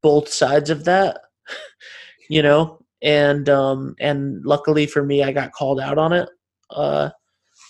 both 0.01 0.29
sides 0.29 0.69
of 0.69 0.85
that 0.85 1.21
you 2.29 2.41
know 2.41 2.79
and 3.01 3.49
um 3.49 3.95
and 3.99 4.43
luckily 4.45 4.85
for 4.85 5.03
me 5.03 5.23
i 5.23 5.31
got 5.31 5.51
called 5.51 5.79
out 5.79 5.97
on 5.97 6.13
it 6.13 6.29
uh 6.71 7.09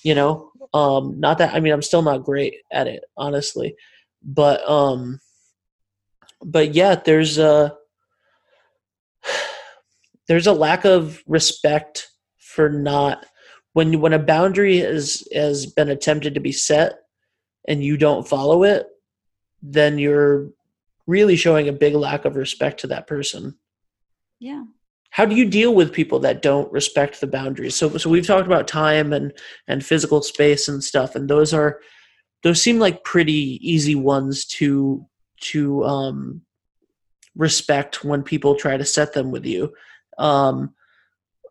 you 0.04 0.16
know 0.16 0.52
um 0.74 1.20
not 1.20 1.38
that 1.38 1.54
i 1.54 1.60
mean 1.60 1.74
i'm 1.74 1.82
still 1.82 2.02
not 2.02 2.24
great 2.24 2.56
at 2.72 2.88
it 2.88 3.04
honestly 3.18 3.76
but 4.24 4.68
um 4.70 5.20
but 6.44 6.74
yeah 6.74 6.96
there's 6.96 7.38
a 7.38 7.76
there's 10.28 10.48
a 10.48 10.54
lack 10.54 10.86
of 10.86 11.22
respect 11.28 12.10
for 12.38 12.70
not 12.70 13.26
when 13.74 14.00
when 14.00 14.14
a 14.14 14.20
boundary 14.20 14.80
has 14.80 15.28
has 15.34 15.68
been 15.68 15.90
attempted 15.90 16.34
to 16.34 16.40
be 16.40 16.52
set 16.52 17.00
and 17.68 17.84
you 17.84 17.98
don't 17.98 18.28
follow 18.28 18.64
it, 18.64 18.88
then 19.62 20.00
you're 20.00 20.50
really 21.06 21.36
showing 21.36 21.68
a 21.68 21.74
big 21.74 21.94
lack 21.94 22.26
of 22.26 22.36
respect 22.36 22.80
to 22.80 22.88
that 22.88 23.08
person. 23.08 23.58
Yeah. 24.39 24.63
how 25.10 25.25
do 25.25 25.36
you 25.36 25.46
deal 25.50 25.74
with 25.74 25.94
people 25.94 26.20
that 26.20 26.41
don't 26.41 26.72
respect 26.72 27.20
the 27.20 27.27
boundaries? 27.27 27.75
So 27.75 27.98
so 27.98 28.10
we've 28.10 28.27
talked 28.27 28.46
about 28.48 28.67
time 28.67 29.13
and 29.13 29.34
and 29.67 29.86
physical 29.86 30.22
space 30.22 30.67
and 30.67 30.84
stuff 30.84 31.15
and 31.15 31.29
those 31.29 31.53
are 31.53 31.79
those 32.44 32.62
seem 32.62 32.77
like 32.79 33.03
pretty 33.03 33.60
easy 33.62 33.96
ones 33.96 34.46
to 34.46 35.06
to 35.41 35.84
um 35.86 36.41
respect 37.36 38.03
when 38.03 38.24
people 38.24 38.56
try 38.56 38.77
to 38.77 38.86
set 38.86 39.13
them 39.13 39.32
with 39.32 39.46
you. 39.46 39.74
Um 40.17 40.74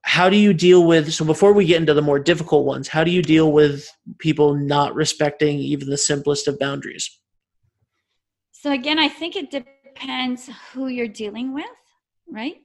how 0.02 0.28
do 0.30 0.36
you 0.36 0.52
deal 0.52 0.86
with 0.86 1.12
so 1.12 1.24
before 1.24 1.52
we 1.52 1.64
get 1.64 1.80
into 1.80 1.92
the 1.94 2.00
more 2.00 2.20
difficult 2.20 2.64
ones 2.64 2.86
how 2.86 3.02
do 3.02 3.10
you 3.10 3.22
deal 3.22 3.50
with 3.50 3.90
people 4.18 4.54
not 4.54 4.94
respecting 4.94 5.58
even 5.58 5.90
the 5.90 5.98
simplest 5.98 6.46
of 6.46 6.58
boundaries? 6.60 7.10
So 8.52 8.70
again 8.70 8.98
i 9.00 9.08
think 9.08 9.34
it 9.34 9.50
depends 9.50 10.48
who 10.72 10.86
you're 10.86 11.08
dealing 11.08 11.52
with 11.52 11.66
right 12.28 12.56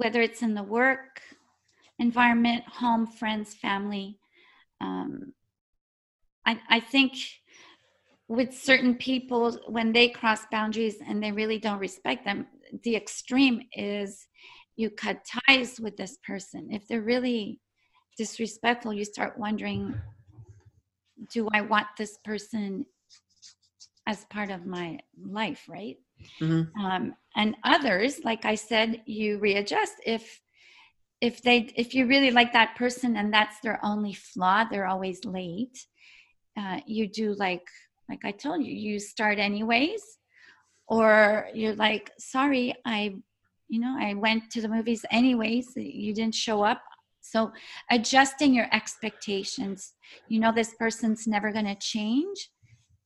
whether 0.00 0.22
it's 0.22 0.40
in 0.40 0.54
the 0.54 0.62
work 0.62 1.20
environment, 1.98 2.64
home, 2.66 3.06
friends, 3.06 3.54
family. 3.54 4.18
Um, 4.80 5.34
I, 6.46 6.58
I 6.70 6.80
think 6.80 7.12
with 8.26 8.54
certain 8.54 8.94
people, 8.94 9.58
when 9.68 9.92
they 9.92 10.08
cross 10.08 10.46
boundaries 10.50 10.96
and 11.06 11.22
they 11.22 11.32
really 11.32 11.58
don't 11.58 11.78
respect 11.78 12.24
them, 12.24 12.46
the 12.82 12.96
extreme 12.96 13.60
is 13.74 14.26
you 14.76 14.88
cut 14.88 15.18
ties 15.46 15.78
with 15.78 15.98
this 15.98 16.16
person. 16.26 16.68
If 16.70 16.88
they're 16.88 17.02
really 17.02 17.60
disrespectful, 18.16 18.94
you 18.94 19.04
start 19.04 19.38
wondering 19.38 20.00
do 21.30 21.46
I 21.52 21.60
want 21.60 21.86
this 21.98 22.16
person 22.24 22.86
as 24.06 24.24
part 24.30 24.50
of 24.50 24.64
my 24.64 24.98
life, 25.22 25.66
right? 25.68 25.98
Mm-hmm. 26.40 26.84
Um, 26.84 27.14
and 27.36 27.56
others, 27.64 28.20
like 28.24 28.44
I 28.44 28.54
said, 28.54 29.02
you 29.06 29.38
readjust 29.38 29.94
if 30.04 30.40
if 31.20 31.42
they 31.42 31.70
if 31.76 31.94
you 31.94 32.06
really 32.06 32.30
like 32.30 32.52
that 32.54 32.76
person 32.76 33.16
and 33.16 33.32
that's 33.32 33.60
their 33.60 33.78
only 33.84 34.14
flaw, 34.14 34.64
they're 34.64 34.86
always 34.86 35.24
late. 35.24 35.86
Uh, 36.58 36.80
you 36.86 37.08
do 37.08 37.34
like 37.34 37.66
like 38.08 38.24
I 38.24 38.32
told 38.32 38.64
you, 38.64 38.74
you 38.74 38.98
start 38.98 39.38
anyways, 39.38 40.02
or 40.88 41.48
you're 41.54 41.76
like, 41.76 42.10
sorry, 42.18 42.74
I 42.84 43.16
you 43.68 43.80
know 43.80 43.96
I 43.98 44.14
went 44.14 44.50
to 44.52 44.60
the 44.60 44.68
movies 44.68 45.04
anyways. 45.10 45.72
You 45.76 46.14
didn't 46.14 46.34
show 46.34 46.62
up. 46.62 46.82
So 47.20 47.52
adjusting 47.90 48.54
your 48.54 48.66
expectations. 48.72 49.92
You 50.28 50.40
know 50.40 50.52
this 50.52 50.74
person's 50.74 51.26
never 51.26 51.52
going 51.52 51.66
to 51.66 51.76
change 51.76 52.50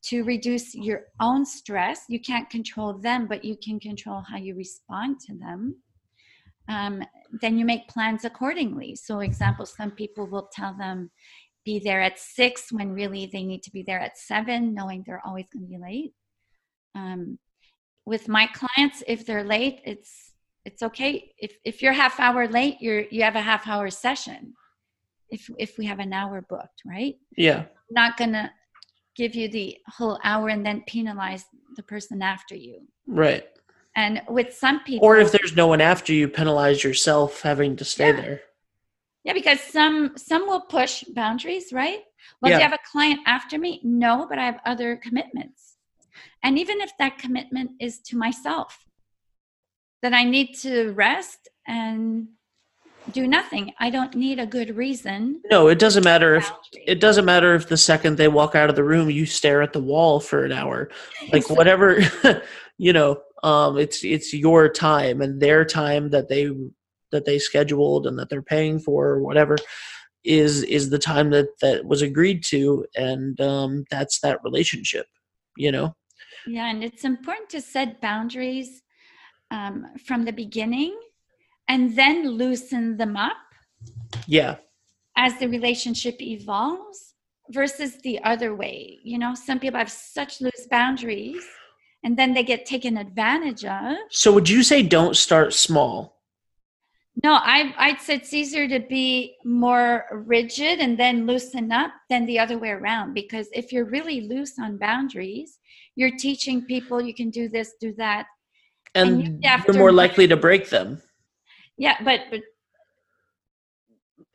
to 0.05 0.23
reduce 0.25 0.75
your 0.75 1.03
own 1.21 1.47
stress. 1.47 2.03
You 2.09 2.21
can't 2.21 2.49
control 2.51 2.93
them, 2.95 3.27
but 3.27 3.45
you 3.45 3.57
can 3.57 3.81
control 3.81 4.21
how 4.21 4.37
you 4.37 4.55
respond 4.55 5.21
to 5.21 5.35
them. 5.35 5.77
Um, 6.69 7.03
then 7.41 7.59
you 7.59 7.65
make 7.65 7.89
plans 7.89 8.25
accordingly. 8.25 8.97
So, 8.97 9.21
example, 9.21 9.67
some 9.67 9.91
people 9.91 10.27
will 10.27 10.49
tell 10.53 10.75
them 10.77 11.11
be 11.65 11.79
there 11.79 12.03
at 12.03 12.19
six 12.19 12.71
when 12.71 12.93
really 12.93 13.27
they 13.33 13.43
need 13.43 13.63
to 13.63 13.71
be 13.71 13.83
there 13.83 14.01
at 14.01 14.19
seven, 14.19 14.75
knowing 14.75 15.03
they're 15.07 15.23
always 15.25 15.47
going 15.51 15.65
to 15.65 15.69
be 15.69 15.79
late. 15.79 16.13
Um, 16.95 17.39
with 18.07 18.29
my 18.29 18.47
clients, 18.49 19.03
if 19.07 19.25
they're 19.25 19.45
late, 19.45 19.81
it's 19.85 20.33
it's 20.65 20.83
okay. 20.83 21.33
If 21.39 21.57
if 21.65 21.83
you're 21.83 21.93
half 21.93 22.21
hour 22.21 22.47
late, 22.47 22.77
you're 22.81 23.05
you 23.11 23.23
have 23.23 23.37
a 23.37 23.41
half 23.41 23.67
hour 23.67 23.91
session. 23.91 24.55
If 25.31 25.49
if 25.59 25.79
we 25.79 25.87
have 25.87 25.99
an 25.99 26.13
hour 26.13 26.43
booked, 26.43 26.83
right? 26.85 27.17
Yeah. 27.37 27.61
I'm 27.61 27.67
not 27.91 28.17
gonna 28.17 28.53
give 29.17 29.35
you 29.35 29.49
the 29.49 29.79
whole 29.89 30.19
hour 30.25 30.49
and 30.49 30.65
then 30.65 30.83
penalize 30.87 31.45
the 31.77 31.83
person 31.83 32.23
after 32.23 32.55
you. 32.55 32.83
Right. 33.07 33.47
And 33.97 34.23
with 34.29 34.55
some 34.55 34.83
people 34.85 35.07
Or 35.07 35.19
if 35.19 35.31
there's 35.31 35.55
no 35.55 35.69
one 35.69 35.81
after 35.81 36.13
you, 36.13 36.29
penalize 36.29 36.83
yourself 36.83 37.43
having 37.43 37.77
to 37.77 37.85
stay 37.85 38.09
yeah. 38.09 38.21
there. 38.21 38.41
Yeah, 39.23 39.33
because 39.33 39.61
some 39.61 40.13
some 40.17 40.47
will 40.47 40.61
push 40.61 41.03
boundaries, 41.05 41.73
right? 41.73 42.01
Well, 42.41 42.51
yeah. 42.51 42.59
do 42.59 42.65
you 42.65 42.71
have 42.71 42.79
a 42.79 42.91
client 42.91 43.21
after 43.27 43.59
me? 43.59 43.81
No, 43.83 44.27
but 44.29 44.39
I 44.39 44.45
have 44.45 44.61
other 44.67 44.97
commitments. 44.97 45.77
And 46.43 46.59
even 46.59 46.81
if 46.83 46.91
that 46.99 47.19
commitment 47.19 47.71
is 47.81 48.01
to 48.01 48.19
myself, 48.19 48.87
that 50.03 50.13
I 50.13 50.25
need 50.25 50.55
to 50.59 50.93
rest 50.93 51.49
and 51.67 52.29
do 53.11 53.27
nothing. 53.27 53.73
I 53.79 53.91
don't 53.91 54.15
need 54.15 54.39
a 54.39 54.47
good 54.47 54.77
reason. 54.77 55.43
No, 55.51 55.69
it 55.69 55.79
doesn't 55.79 56.05
matter 56.05 56.37
if 56.37 56.51
it 56.87 57.01
doesn't 57.01 57.25
matter 57.25 57.55
if 57.55 57.69
the 57.69 57.77
second 57.77 58.17
they 58.17 58.29
walk 58.29 58.55
out 58.55 58.71
of 58.71 58.77
the 58.77 58.85
room 58.85 59.11
you 59.11 59.27
stare 59.27 59.63
at 59.63 59.73
the 59.73 59.81
wall 59.81 60.21
for 60.21 60.45
an 60.45 60.53
hour. 60.53 60.91
Like 61.33 61.49
whatever 61.51 62.01
you 62.79 62.93
know, 62.93 63.21
um 63.43 63.79
it's 63.79 64.05
it's 64.05 64.33
your 64.33 64.69
time 64.69 65.21
and 65.21 65.41
their 65.41 65.65
time 65.65 66.11
that 66.11 66.29
they 66.29 66.51
that 67.13 67.25
they 67.25 67.39
scheduled 67.39 68.07
and 68.07 68.19
that 68.19 68.29
they're 68.29 68.43
paying 68.43 68.79
for 68.79 69.09
or 69.09 69.23
whatever 69.23 69.57
is 70.25 70.63
is 70.63 70.89
the 70.89 70.99
time 70.99 71.31
that 71.31 71.49
that 71.61 71.85
was 71.85 72.01
agreed 72.01 72.43
to 72.45 72.87
and 72.97 73.41
um 73.41 73.85
that's 73.91 74.21
that 74.21 74.43
relationship, 74.43 75.07
you 75.57 75.71
know. 75.71 75.95
Yeah, 76.47 76.71
and 76.71 76.83
it's 76.85 77.05
important 77.05 77.49
to 77.51 77.61
set 77.61 78.01
boundaries 78.01 78.83
um, 79.51 79.87
from 80.07 80.25
the 80.25 80.33
beginning 80.33 80.99
and 81.69 81.97
then 81.97 82.29
loosen 82.29 82.97
them 82.97 83.17
up. 83.17 83.37
Yeah. 84.27 84.57
As 85.17 85.39
the 85.39 85.49
relationship 85.49 86.21
evolves 86.21 87.15
versus 87.51 87.97
the 88.03 88.23
other 88.25 88.55
way. 88.55 88.99
You 89.03 89.19
know, 89.19 89.35
some 89.35 89.59
people 89.59 89.79
have 89.79 89.91
such 89.91 90.41
loose 90.41 90.67
boundaries 90.71 91.45
and 92.03 92.17
then 92.17 92.35
they 92.35 92.43
get 92.43 92.67
taken 92.67 92.97
advantage 92.97 93.65
of. 93.65 93.97
So 94.11 94.33
would 94.33 94.49
you 94.49 94.63
say 94.63 94.83
don't 94.83 95.17
start 95.17 95.53
small? 95.53 96.15
No, 97.23 97.35
I, 97.35 97.73
I'd 97.79 98.01
say 98.01 98.17
it's 98.17 98.35
easier 98.35 98.67
to 98.69 98.81
be 98.81 99.37
more 99.45 100.05
rigid 100.11 100.81
and 100.81 100.99
then 100.99 101.27
loosen 101.27 101.71
up 101.71 101.93
than 102.11 102.27
the 102.27 102.39
other 102.39 102.59
way 102.59 102.71
around. 102.71 103.15
Because 103.15 103.49
if 103.53 103.73
you're 103.73 103.85
really 103.85 104.23
loose 104.23 104.59
on 104.59 104.79
boundaries, 104.79 105.59
you're 105.95 106.17
teaching 106.19 106.65
people 106.65 107.01
you 107.01 107.15
can 107.15 107.31
do 107.31 107.49
this, 107.49 107.75
do 107.81 107.95
that. 107.99 108.27
And, 108.97 109.23
and 109.23 109.45
you 109.45 109.75
are 109.75 109.79
more 109.79 109.93
likely 109.93 110.27
to 110.27 110.37
break 110.37 110.71
them 110.71 111.01
yeah 111.77 111.97
but 112.03 112.21
but 112.31 112.41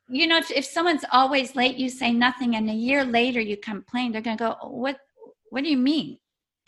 you 0.10 0.28
know 0.28 0.38
if, 0.38 0.50
if 0.52 0.66
someone's 0.66 1.06
always 1.12 1.56
late 1.56 1.78
you 1.78 1.90
say 1.90 2.12
nothing 2.12 2.56
and 2.56 2.70
a 2.70 2.74
year 2.74 3.06
later 3.06 3.40
you 3.40 3.58
complain 3.58 4.12
they're 4.12 4.22
going 4.22 4.38
to 4.38 4.44
go 4.44 4.56
oh, 4.62 4.70
what 4.70 5.00
what 5.50 5.64
do 5.64 5.70
you 5.70 5.78
mean? 5.78 6.18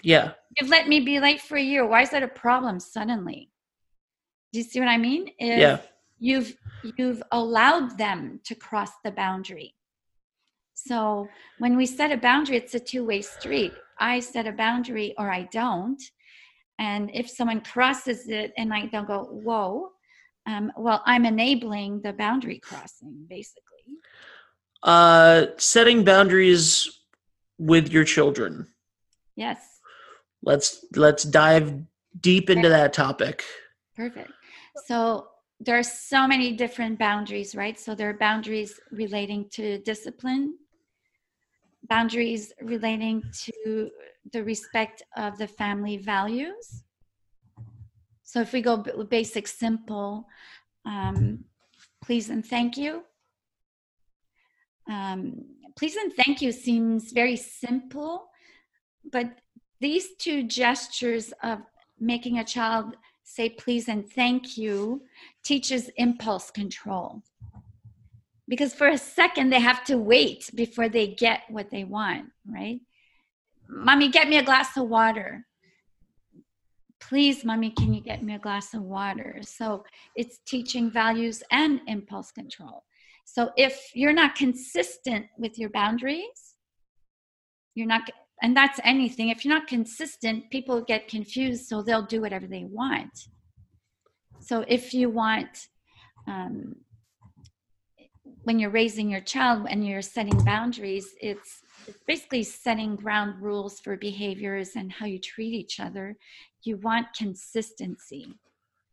Yeah. 0.03 0.33
You've 0.59 0.69
let 0.69 0.87
me 0.87 0.99
be 0.99 1.19
late 1.19 1.41
for 1.41 1.57
a 1.57 1.61
year. 1.61 1.85
Why 1.85 2.01
is 2.01 2.09
that 2.09 2.23
a 2.23 2.27
problem 2.27 2.79
suddenly? 2.79 3.49
Do 4.51 4.59
you 4.59 4.65
see 4.65 4.79
what 4.79 4.89
i 4.89 4.97
mean? 4.97 5.29
If 5.39 5.59
yeah. 5.59 5.77
you've 6.19 6.55
you've 6.97 7.23
allowed 7.31 7.97
them 7.97 8.39
to 8.45 8.55
cross 8.55 8.91
the 9.03 9.11
boundary. 9.11 9.75
So 10.73 11.27
when 11.59 11.77
we 11.77 11.85
set 11.85 12.11
a 12.11 12.17
boundary 12.17 12.57
it's 12.57 12.75
a 12.75 12.79
two-way 12.79 13.21
street. 13.21 13.73
I 13.99 14.19
set 14.19 14.47
a 14.47 14.51
boundary 14.51 15.13
or 15.19 15.29
i 15.31 15.43
don't 15.51 16.01
and 16.79 17.11
if 17.13 17.29
someone 17.29 17.61
crosses 17.61 18.27
it 18.29 18.51
and 18.57 18.73
i 18.73 18.87
don't 18.87 19.07
go 19.07 19.25
whoa 19.25 19.91
um, 20.45 20.71
well 20.77 21.01
i'm 21.05 21.25
enabling 21.25 22.01
the 22.01 22.13
boundary 22.13 22.59
crossing 22.59 23.25
basically. 23.27 23.67
Uh 24.83 25.45
setting 25.57 26.03
boundaries 26.03 27.01
with 27.59 27.91
your 27.91 28.03
children. 28.03 28.67
Yes. 29.35 29.59
Let's 30.41 30.83
let's 30.95 31.23
dive 31.23 31.75
deep 32.19 32.49
into 32.49 32.69
that 32.69 32.93
topic. 32.93 33.43
Perfect. 33.95 34.31
So 34.87 35.27
there 35.59 35.77
are 35.77 35.83
so 35.83 36.27
many 36.27 36.53
different 36.53 36.97
boundaries 36.97 37.55
right? 37.55 37.79
So 37.79 37.93
there 37.93 38.09
are 38.09 38.17
boundaries 38.17 38.79
relating 38.91 39.49
to 39.51 39.77
discipline 39.79 40.57
boundaries 41.87 42.53
relating 42.61 43.21
to 43.33 43.89
the 44.31 44.43
respect 44.43 45.03
of 45.17 45.37
the 45.37 45.47
family 45.47 45.97
values 45.97 46.83
so 48.31 48.39
if 48.39 48.53
we 48.53 48.61
go 48.61 48.77
basic, 48.77 49.45
simple, 49.45 50.25
um, 50.85 51.43
please 52.01 52.29
and 52.29 52.45
thank 52.45 52.77
you. 52.77 53.03
Um, 54.89 55.43
please 55.77 55.97
and 55.97 56.13
thank 56.13 56.41
you 56.41 56.53
seems 56.53 57.11
very 57.11 57.35
simple, 57.35 58.29
but 59.11 59.27
these 59.81 60.15
two 60.15 60.43
gestures 60.43 61.33
of 61.43 61.59
making 61.99 62.39
a 62.39 62.45
child 62.45 62.95
say 63.23 63.49
please 63.49 63.89
and 63.89 64.09
thank 64.09 64.57
you 64.57 65.01
teaches 65.43 65.89
impulse 65.97 66.49
control. 66.51 67.21
Because 68.47 68.73
for 68.73 68.87
a 68.87 68.97
second, 68.97 69.49
they 69.49 69.59
have 69.59 69.83
to 69.83 69.97
wait 69.97 70.49
before 70.55 70.87
they 70.87 71.07
get 71.07 71.41
what 71.49 71.69
they 71.69 71.83
want, 71.83 72.27
right? 72.49 72.79
Mommy, 73.67 74.07
get 74.07 74.29
me 74.29 74.37
a 74.37 74.43
glass 74.43 74.77
of 74.77 74.87
water 74.87 75.45
please 77.01 77.43
mommy 77.43 77.71
can 77.71 77.93
you 77.93 78.01
get 78.01 78.23
me 78.23 78.35
a 78.35 78.39
glass 78.39 78.73
of 78.73 78.83
water? 78.83 79.39
So 79.41 79.83
it's 80.15 80.39
teaching 80.45 80.89
values 80.91 81.43
and 81.51 81.81
impulse 81.87 82.31
control. 82.31 82.83
So 83.25 83.51
if 83.57 83.91
you're 83.93 84.13
not 84.13 84.35
consistent 84.35 85.25
with 85.37 85.57
your 85.57 85.69
boundaries 85.69 86.55
you're 87.75 87.87
not 87.87 88.09
and 88.43 88.57
that's 88.57 88.79
anything. 88.83 89.29
If 89.29 89.45
you're 89.45 89.53
not 89.53 89.67
consistent 89.67 90.49
people 90.49 90.81
get 90.81 91.07
confused 91.07 91.67
so 91.67 91.81
they'll 91.81 92.05
do 92.05 92.21
whatever 92.21 92.47
they 92.47 92.65
want. 92.65 93.11
So 94.39 94.65
if 94.67 94.93
you 94.93 95.09
want 95.09 95.67
um, 96.27 96.75
when 98.43 98.59
you're 98.59 98.71
raising 98.71 99.09
your 99.09 99.21
child 99.21 99.67
and 99.69 99.85
you're 99.85 100.01
setting 100.01 100.37
boundaries, 100.43 101.13
it's, 101.21 101.61
basically 102.07 102.43
setting 102.43 102.95
ground 102.95 103.41
rules 103.41 103.79
for 103.79 103.97
behaviors 103.97 104.75
and 104.75 104.91
how 104.91 105.05
you 105.05 105.19
treat 105.19 105.53
each 105.53 105.79
other. 105.79 106.17
You 106.63 106.77
want 106.77 107.07
consistency. 107.15 108.33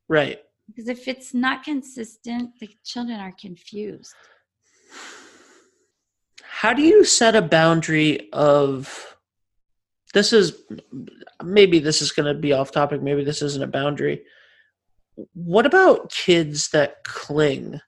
Right. 0.09 0.41
Because 0.67 0.89
if 0.89 1.09
it's 1.09 1.35
not 1.35 1.65
consistent, 1.65 2.59
the 2.61 2.69
children 2.85 3.21
are 3.21 3.35
confused. 3.41 4.15
How 6.43 6.73
do 6.73 6.83
you 6.83 7.05
set 7.05 7.37
a 7.37 7.43
boundary 7.43 8.29
of 8.33 9.17
this 10.15 10.33
is 10.33 10.63
maybe 11.43 11.79
this 11.79 12.03
is 12.03 12.13
going 12.13 12.33
to 12.33 12.41
be 12.41 12.53
off 12.53 12.73
topic, 12.73 13.03
maybe 13.03 13.25
this 13.25 13.43
isn't 13.43 13.63
a 13.63 13.69
boundary. 13.69 14.23
What 15.35 15.67
about 15.67 16.11
kids 16.11 16.71
that 16.71 17.05
cling? 17.05 17.81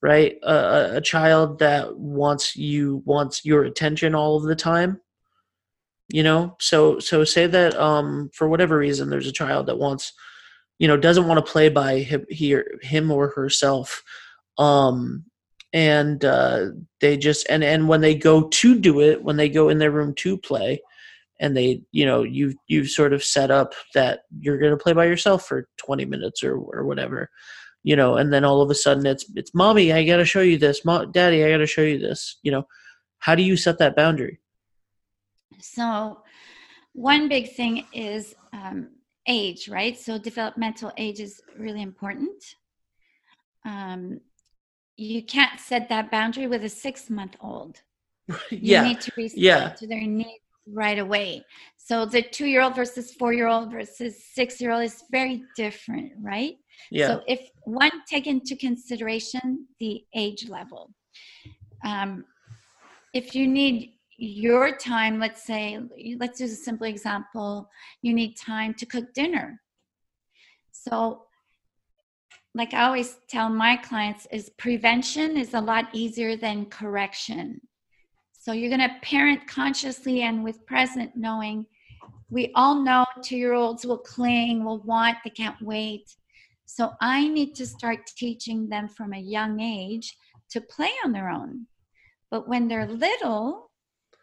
Right? 0.00 0.36
A, 0.44 0.96
a 0.96 1.00
child 1.00 1.58
that 1.58 1.96
wants 1.96 2.54
you 2.56 3.02
wants 3.04 3.44
your 3.44 3.64
attention 3.64 4.14
all 4.14 4.36
of 4.36 4.44
the 4.44 4.56
time 4.56 5.00
you 6.08 6.22
know 6.22 6.56
so 6.58 6.98
so 6.98 7.24
say 7.24 7.46
that 7.46 7.78
um 7.78 8.30
for 8.32 8.48
whatever 8.48 8.76
reason 8.76 9.10
there's 9.10 9.26
a 9.26 9.32
child 9.32 9.66
that 9.66 9.78
wants 9.78 10.12
you 10.78 10.88
know 10.88 10.96
doesn't 10.96 11.26
want 11.26 11.44
to 11.44 11.52
play 11.52 11.68
by 11.68 11.98
him, 11.98 12.24
he 12.28 12.54
or, 12.54 12.64
him 12.82 13.10
or 13.10 13.28
herself 13.28 14.02
um 14.56 15.24
and 15.72 16.24
uh 16.24 16.66
they 17.00 17.16
just 17.16 17.46
and 17.50 17.62
and 17.62 17.88
when 17.88 18.00
they 18.00 18.14
go 18.14 18.48
to 18.48 18.78
do 18.78 19.00
it 19.00 19.22
when 19.22 19.36
they 19.36 19.48
go 19.48 19.68
in 19.68 19.78
their 19.78 19.90
room 19.90 20.14
to 20.14 20.38
play 20.38 20.80
and 21.40 21.56
they 21.56 21.82
you 21.92 22.06
know 22.06 22.22
you've 22.22 22.54
you've 22.68 22.88
sort 22.88 23.12
of 23.12 23.22
set 23.22 23.50
up 23.50 23.74
that 23.94 24.20
you're 24.40 24.58
going 24.58 24.72
to 24.72 24.82
play 24.82 24.94
by 24.94 25.04
yourself 25.04 25.46
for 25.46 25.68
20 25.76 26.06
minutes 26.06 26.42
or 26.42 26.56
or 26.56 26.84
whatever 26.86 27.28
you 27.88 27.96
know 28.00 28.16
and 28.16 28.32
then 28.32 28.44
all 28.44 28.60
of 28.62 28.70
a 28.70 28.74
sudden 28.84 29.06
it's 29.12 29.24
it's 29.34 29.54
mommy 29.54 29.92
i 29.92 30.04
got 30.04 30.18
to 30.18 30.24
show 30.24 30.44
you 30.50 30.58
this 30.58 30.84
Mom, 30.84 31.10
daddy 31.12 31.44
i 31.44 31.50
got 31.50 31.58
to 31.58 31.66
show 31.66 31.86
you 31.92 31.98
this 31.98 32.38
you 32.42 32.52
know 32.52 32.64
how 33.18 33.34
do 33.34 33.42
you 33.42 33.56
set 33.56 33.78
that 33.78 33.96
boundary 33.96 34.38
so 35.60 36.18
one 36.92 37.28
big 37.28 37.52
thing 37.52 37.86
is 37.92 38.34
um, 38.52 38.88
age, 39.28 39.68
right? 39.68 39.96
So 39.96 40.18
developmental 40.18 40.92
age 40.96 41.20
is 41.20 41.40
really 41.56 41.82
important. 41.82 42.42
Um, 43.64 44.20
you 44.96 45.22
can't 45.22 45.60
set 45.60 45.88
that 45.90 46.10
boundary 46.10 46.48
with 46.48 46.64
a 46.64 46.68
six 46.68 47.08
month 47.08 47.36
old. 47.40 47.80
You 48.50 48.58
yeah 48.74 48.82
need 48.82 49.00
to 49.00 49.12
respond 49.16 49.42
yeah. 49.42 49.68
to 49.70 49.86
their 49.86 50.06
needs 50.06 50.42
right 50.66 50.98
away. 50.98 51.44
So 51.88 52.04
the 52.04 52.20
two 52.20 52.44
year 52.44 52.60
old 52.60 52.76
versus 52.76 53.14
four 53.14 53.32
year 53.32 53.48
old 53.48 53.72
versus 53.72 54.22
six 54.34 54.60
year 54.60 54.72
old 54.72 54.84
is 54.84 55.04
very 55.10 55.42
different, 55.56 56.12
right? 56.20 56.56
yeah 56.90 57.06
So 57.06 57.22
if 57.26 57.48
one 57.64 58.02
take 58.06 58.26
into 58.26 58.56
consideration 58.56 59.66
the 59.80 60.04
age 60.14 60.50
level, 60.50 60.90
um, 61.86 62.26
if 63.14 63.34
you 63.34 63.48
need 63.48 63.94
your 64.18 64.76
time, 64.76 65.18
let's 65.18 65.42
say, 65.44 65.78
let's 66.18 66.38
use 66.38 66.52
a 66.52 66.56
simple 66.56 66.86
example, 66.86 67.70
you 68.02 68.12
need 68.12 68.36
time 68.36 68.74
to 68.74 68.84
cook 68.84 69.14
dinner. 69.14 69.58
So, 70.72 71.22
like 72.54 72.74
I 72.74 72.84
always 72.84 73.16
tell 73.30 73.48
my 73.48 73.76
clients, 73.76 74.26
is 74.30 74.50
prevention 74.58 75.38
is 75.38 75.54
a 75.54 75.60
lot 75.60 75.86
easier 75.94 76.36
than 76.36 76.66
correction. 76.66 77.62
So 78.32 78.52
you're 78.52 78.76
going 78.76 78.88
to 78.88 78.94
parent 79.00 79.46
consciously 79.46 80.20
and 80.22 80.44
with 80.44 80.66
present 80.66 81.16
knowing. 81.16 81.64
We 82.30 82.52
all 82.54 82.82
know 82.82 83.06
two-year-olds 83.22 83.86
will 83.86 83.98
cling, 83.98 84.64
will 84.64 84.82
want, 84.82 85.18
they 85.24 85.30
can't 85.30 85.60
wait. 85.62 86.14
So 86.66 86.92
I 87.00 87.26
need 87.28 87.54
to 87.56 87.66
start 87.66 88.00
teaching 88.16 88.68
them 88.68 88.88
from 88.88 89.14
a 89.14 89.18
young 89.18 89.60
age 89.60 90.16
to 90.50 90.60
play 90.60 90.90
on 91.04 91.12
their 91.12 91.30
own. 91.30 91.66
But 92.30 92.46
when 92.48 92.68
they're 92.68 92.86
little, 92.86 93.70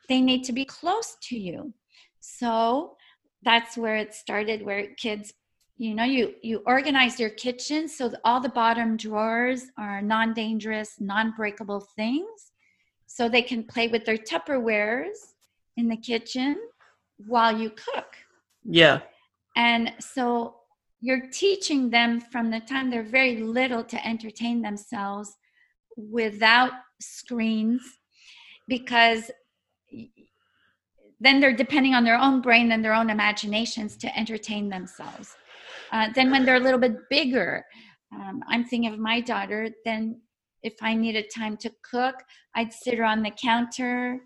they 0.07 0.21
need 0.21 0.43
to 0.43 0.53
be 0.53 0.65
close 0.65 1.17
to 1.23 1.37
you. 1.37 1.73
So 2.19 2.95
that's 3.43 3.77
where 3.77 3.95
it 3.95 4.13
started, 4.13 4.63
where 4.63 4.93
kids, 4.95 5.33
you 5.77 5.95
know, 5.95 6.03
you 6.03 6.35
you 6.41 6.61
organize 6.65 7.19
your 7.19 7.31
kitchen 7.31 7.87
so 7.87 8.11
all 8.23 8.39
the 8.39 8.49
bottom 8.49 8.95
drawers 8.95 9.65
are 9.77 10.01
non-dangerous, 10.01 10.95
non-breakable 10.99 11.87
things, 11.95 12.51
so 13.07 13.27
they 13.27 13.41
can 13.41 13.63
play 13.63 13.87
with 13.87 14.05
their 14.05 14.17
Tupperwares 14.17 15.33
in 15.77 15.87
the 15.87 15.97
kitchen 15.97 16.57
while 17.17 17.57
you 17.57 17.69
cook. 17.69 18.15
yeah 18.63 19.01
And 19.55 19.93
so 19.99 20.55
you're 21.01 21.27
teaching 21.31 21.89
them 21.89 22.19
from 22.19 22.49
the 22.49 22.59
time 22.59 22.89
they're 22.89 23.03
very 23.03 23.37
little 23.37 23.83
to 23.83 24.07
entertain 24.07 24.61
themselves 24.61 25.35
without 25.95 26.71
screens 26.99 27.81
because 28.67 29.31
then 31.19 31.39
they're 31.39 31.55
depending 31.55 31.93
on 31.93 32.03
their 32.03 32.17
own 32.17 32.41
brain 32.41 32.71
and 32.71 32.83
their 32.83 32.93
own 32.93 33.09
imaginations 33.09 33.95
to 33.97 34.17
entertain 34.17 34.69
themselves. 34.69 35.35
Uh, 35.91 36.07
then 36.13 36.31
when 36.31 36.45
they're 36.45 36.57
a 36.57 36.59
little 36.59 36.79
bit 36.79 36.97
bigger, 37.09 37.63
um, 38.13 38.43
I'm 38.47 38.63
thinking 38.63 38.91
of 38.91 38.99
my 38.99 39.21
daughter, 39.21 39.69
then 39.85 40.21
if 40.63 40.73
I 40.81 40.93
needed 40.95 41.25
time 41.33 41.57
to 41.57 41.71
cook, 41.89 42.15
I'd 42.55 42.73
sit 42.73 42.97
her 42.97 43.05
on 43.05 43.21
the 43.21 43.31
counter, 43.31 44.19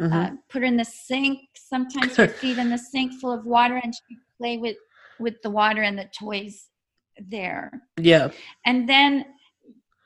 Mhm. 0.00 0.12
uh, 0.12 0.36
put 0.48 0.62
her 0.62 0.66
in 0.66 0.76
the 0.76 0.84
sink, 0.84 1.40
sometimes 1.54 2.16
her 2.16 2.26
feet 2.26 2.58
in 2.58 2.70
the 2.70 2.78
sink 2.78 3.12
full 3.20 3.32
of 3.32 3.44
water, 3.44 3.76
and 3.82 3.94
she'd 3.94 4.18
play 4.38 4.56
with, 4.56 4.76
with 5.18 5.34
the 5.42 5.50
water 5.50 5.82
and 5.82 5.98
the 5.98 6.08
toys 6.18 6.68
there. 7.28 7.70
Yeah. 7.98 8.30
And 8.64 8.88
then 8.88 9.26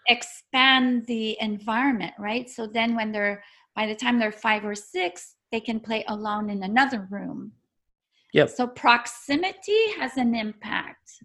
expand 0.08 1.06
the 1.06 1.36
environment 1.40 2.12
right? 2.18 2.48
So 2.48 2.66
then 2.66 2.94
when 2.94 3.12
they're 3.12 3.42
by 3.74 3.86
the 3.86 3.94
time 3.94 4.18
they're 4.18 4.32
five 4.32 4.64
or 4.64 4.74
six 4.74 5.36
they 5.50 5.60
can 5.60 5.80
play 5.80 6.04
alone 6.08 6.50
in 6.50 6.62
another 6.62 7.06
room. 7.10 7.52
Yep. 8.32 8.50
so 8.50 8.66
proximity 8.66 9.92
has 9.96 10.16
an 10.16 10.34
impact. 10.34 11.22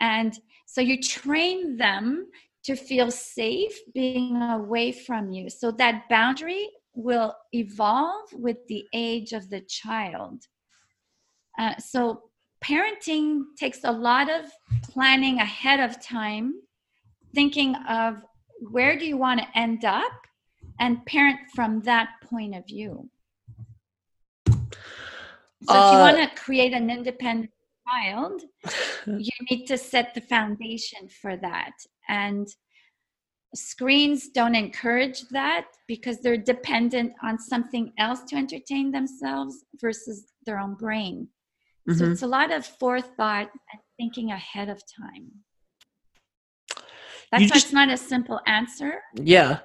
And 0.00 0.38
so 0.66 0.82
you 0.82 1.00
train 1.00 1.78
them 1.78 2.26
to 2.64 2.76
feel 2.76 3.10
safe 3.10 3.74
being 3.94 4.36
away 4.42 4.92
from 4.92 5.30
you. 5.30 5.48
So 5.48 5.70
that 5.72 6.06
boundary 6.10 6.68
will 6.94 7.34
evolve 7.52 8.32
with 8.32 8.58
the 8.68 8.84
age 8.92 9.32
of 9.32 9.50
the 9.50 9.60
child. 9.62 10.44
Uh, 11.58 11.76
so 11.78 12.22
parenting 12.64 13.42
takes 13.58 13.80
a 13.84 13.92
lot 13.92 14.30
of 14.30 14.50
planning 14.90 15.38
ahead 15.38 15.80
of 15.80 16.00
time 16.00 16.54
thinking 17.34 17.74
of 17.88 18.22
where 18.70 18.98
do 18.98 19.04
you 19.04 19.16
want 19.16 19.40
to 19.40 19.58
end 19.58 19.84
up 19.84 20.12
and 20.80 21.04
parent 21.06 21.38
from 21.54 21.80
that 21.82 22.08
point 22.22 22.54
of 22.54 22.66
view. 22.66 23.08
So 25.62 25.74
if 25.76 25.92
you 25.92 25.98
Uh, 25.98 26.12
want 26.12 26.16
to 26.18 26.42
create 26.42 26.72
an 26.72 26.90
independent 26.90 27.50
child 27.88 28.42
you 29.06 29.30
need 29.50 29.66
to 29.66 29.76
set 29.76 30.14
the 30.14 30.20
foundation 30.20 31.08
for 31.08 31.36
that. 31.36 31.72
And 32.08 32.48
screens 33.54 34.28
don't 34.28 34.54
encourage 34.54 35.22
that 35.30 35.66
because 35.86 36.18
they're 36.20 36.36
dependent 36.36 37.12
on 37.22 37.38
something 37.38 37.92
else 37.98 38.22
to 38.24 38.36
entertain 38.36 38.90
themselves 38.90 39.64
versus 39.80 40.32
their 40.46 40.58
own 40.58 40.74
brain 40.74 41.28
so 41.88 42.04
Mhm. 42.04 42.12
it's 42.12 42.22
a 42.22 42.26
lot 42.26 42.50
of 42.50 42.64
forethought 42.66 43.48
and 43.72 43.80
thinking 43.98 44.30
ahead 44.32 44.68
of 44.68 44.82
time 45.00 45.30
that's 47.30 47.42
You 47.42 47.48
why 47.48 47.54
just- 47.54 47.66
it's 47.66 47.72
not 47.72 47.90
a 47.90 47.96
simple 47.96 48.40
answer 48.46 49.02
Yeah. 49.14 49.60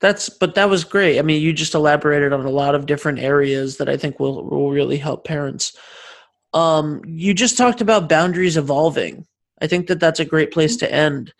That's 0.00 0.28
but 0.28 0.54
that 0.54 0.68
was 0.70 0.84
great. 0.84 1.18
I 1.18 1.22
mean, 1.22 1.42
you 1.42 1.52
just 1.52 1.74
elaborated 1.74 2.32
on 2.32 2.46
a 2.46 2.50
lot 2.50 2.76
of 2.76 2.86
different 2.86 3.18
areas 3.18 3.78
that 3.78 3.88
I 3.88 3.96
think 3.96 4.20
will 4.20 4.44
will 4.48 4.70
really 4.70 4.96
help 4.98 5.24
parents. 5.24 5.76
Um 6.54 7.02
you 7.04 7.34
just 7.34 7.58
talked 7.58 7.80
about 7.80 8.08
boundaries 8.08 8.56
evolving. 8.56 9.26
I 9.60 9.66
think 9.66 9.88
that 9.88 9.98
that's 9.98 10.20
a 10.20 10.24
great 10.24 10.52
place 10.52 10.76
to 10.76 10.92
end. 10.92 11.34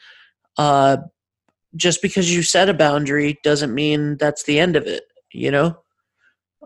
Uh 0.56 0.96
just 1.76 2.02
because 2.02 2.35
you 2.35 2.42
set 2.42 2.68
a 2.68 2.74
boundary 2.74 3.38
doesn't 3.42 3.74
mean 3.74 4.16
that's 4.16 4.44
the 4.44 4.59
end 4.59 4.76
of 4.76 4.87
it, 4.87 5.04
you 5.33 5.50
know? 5.50 5.78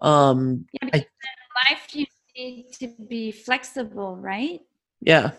Um 0.01 0.67
yeah, 0.73 0.87
because 0.87 1.01
in 1.01 1.71
life 1.71 1.95
you 1.95 2.07
need 2.37 2.73
to 2.75 2.89
be 3.09 3.31
flexible 3.31 4.17
right 4.17 4.61
yeah. 5.03 5.33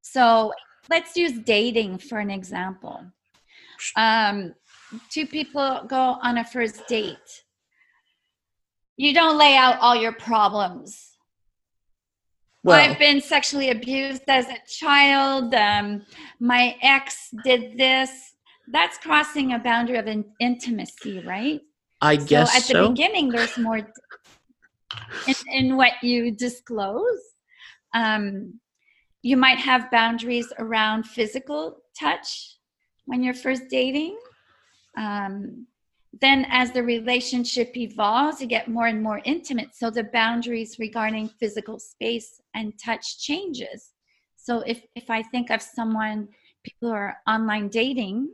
So 0.00 0.52
let's 0.88 1.16
use 1.16 1.38
dating 1.40 1.98
for 1.98 2.18
an 2.18 2.30
example. 2.30 3.04
Um, 3.96 4.54
two 5.10 5.26
people 5.26 5.84
go 5.86 6.16
on 6.22 6.38
a 6.38 6.44
first 6.44 6.88
date. 6.88 7.44
You 8.96 9.12
don't 9.12 9.36
lay 9.36 9.56
out 9.56 9.78
all 9.80 9.94
your 9.94 10.12
problems. 10.12 11.12
Well, 12.64 12.80
I've 12.80 12.98
been 12.98 13.20
sexually 13.20 13.70
abused 13.70 14.22
as 14.26 14.48
a 14.48 14.58
child. 14.66 15.54
Um, 15.54 16.02
my 16.40 16.76
ex 16.82 17.28
did 17.44 17.78
this. 17.78 18.32
That's 18.72 18.98
crossing 18.98 19.52
a 19.52 19.58
boundary 19.58 19.98
of 19.98 20.06
in- 20.06 20.32
intimacy, 20.40 21.20
right? 21.20 21.60
I 22.00 22.16
guess 22.16 22.52
so 22.52 22.74
at 22.74 22.80
the 22.80 22.88
beginning 22.88 23.30
there's 23.30 23.56
more 23.56 23.78
in, 23.78 25.34
in 25.52 25.76
what 25.76 25.92
you 26.02 26.30
disclose 26.30 27.20
um, 27.94 28.60
you 29.22 29.36
might 29.36 29.58
have 29.58 29.90
boundaries 29.90 30.52
around 30.58 31.04
physical 31.04 31.78
touch 31.98 32.58
when 33.06 33.22
you're 33.22 33.34
first 33.34 33.64
dating. 33.70 34.16
Um, 34.96 35.66
then, 36.20 36.46
as 36.48 36.72
the 36.72 36.82
relationship 36.82 37.76
evolves, 37.76 38.40
you 38.40 38.46
get 38.46 38.68
more 38.68 38.86
and 38.86 39.02
more 39.02 39.20
intimate. 39.24 39.74
So 39.74 39.90
the 39.90 40.04
boundaries 40.04 40.78
regarding 40.78 41.28
physical 41.28 41.78
space 41.78 42.40
and 42.54 42.72
touch 42.78 43.18
changes. 43.18 43.92
So 44.36 44.60
if 44.60 44.82
if 44.94 45.10
I 45.10 45.22
think 45.22 45.50
of 45.50 45.60
someone, 45.60 46.28
people 46.62 46.88
who 46.88 46.94
are 46.94 47.16
online 47.26 47.68
dating, 47.68 48.30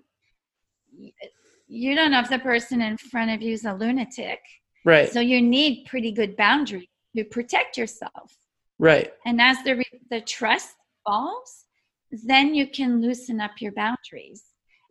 you 1.68 1.94
don't 1.94 2.10
know 2.10 2.20
if 2.20 2.28
the 2.28 2.38
person 2.38 2.80
in 2.80 2.96
front 2.96 3.30
of 3.30 3.42
you 3.42 3.52
is 3.52 3.64
a 3.64 3.74
lunatic. 3.74 4.40
Right. 4.84 5.10
So 5.10 5.20
you 5.20 5.40
need 5.40 5.86
pretty 5.86 6.12
good 6.12 6.36
boundaries 6.36 6.88
to 7.16 7.24
protect 7.24 7.76
yourself. 7.76 8.36
Right. 8.78 9.12
And 9.24 9.40
as 9.40 9.58
the 9.64 9.84
the 10.10 10.20
trust 10.20 10.74
evolves, 11.06 11.66
then 12.10 12.54
you 12.54 12.66
can 12.68 13.00
loosen 13.00 13.40
up 13.40 13.52
your 13.60 13.72
boundaries. 13.72 14.44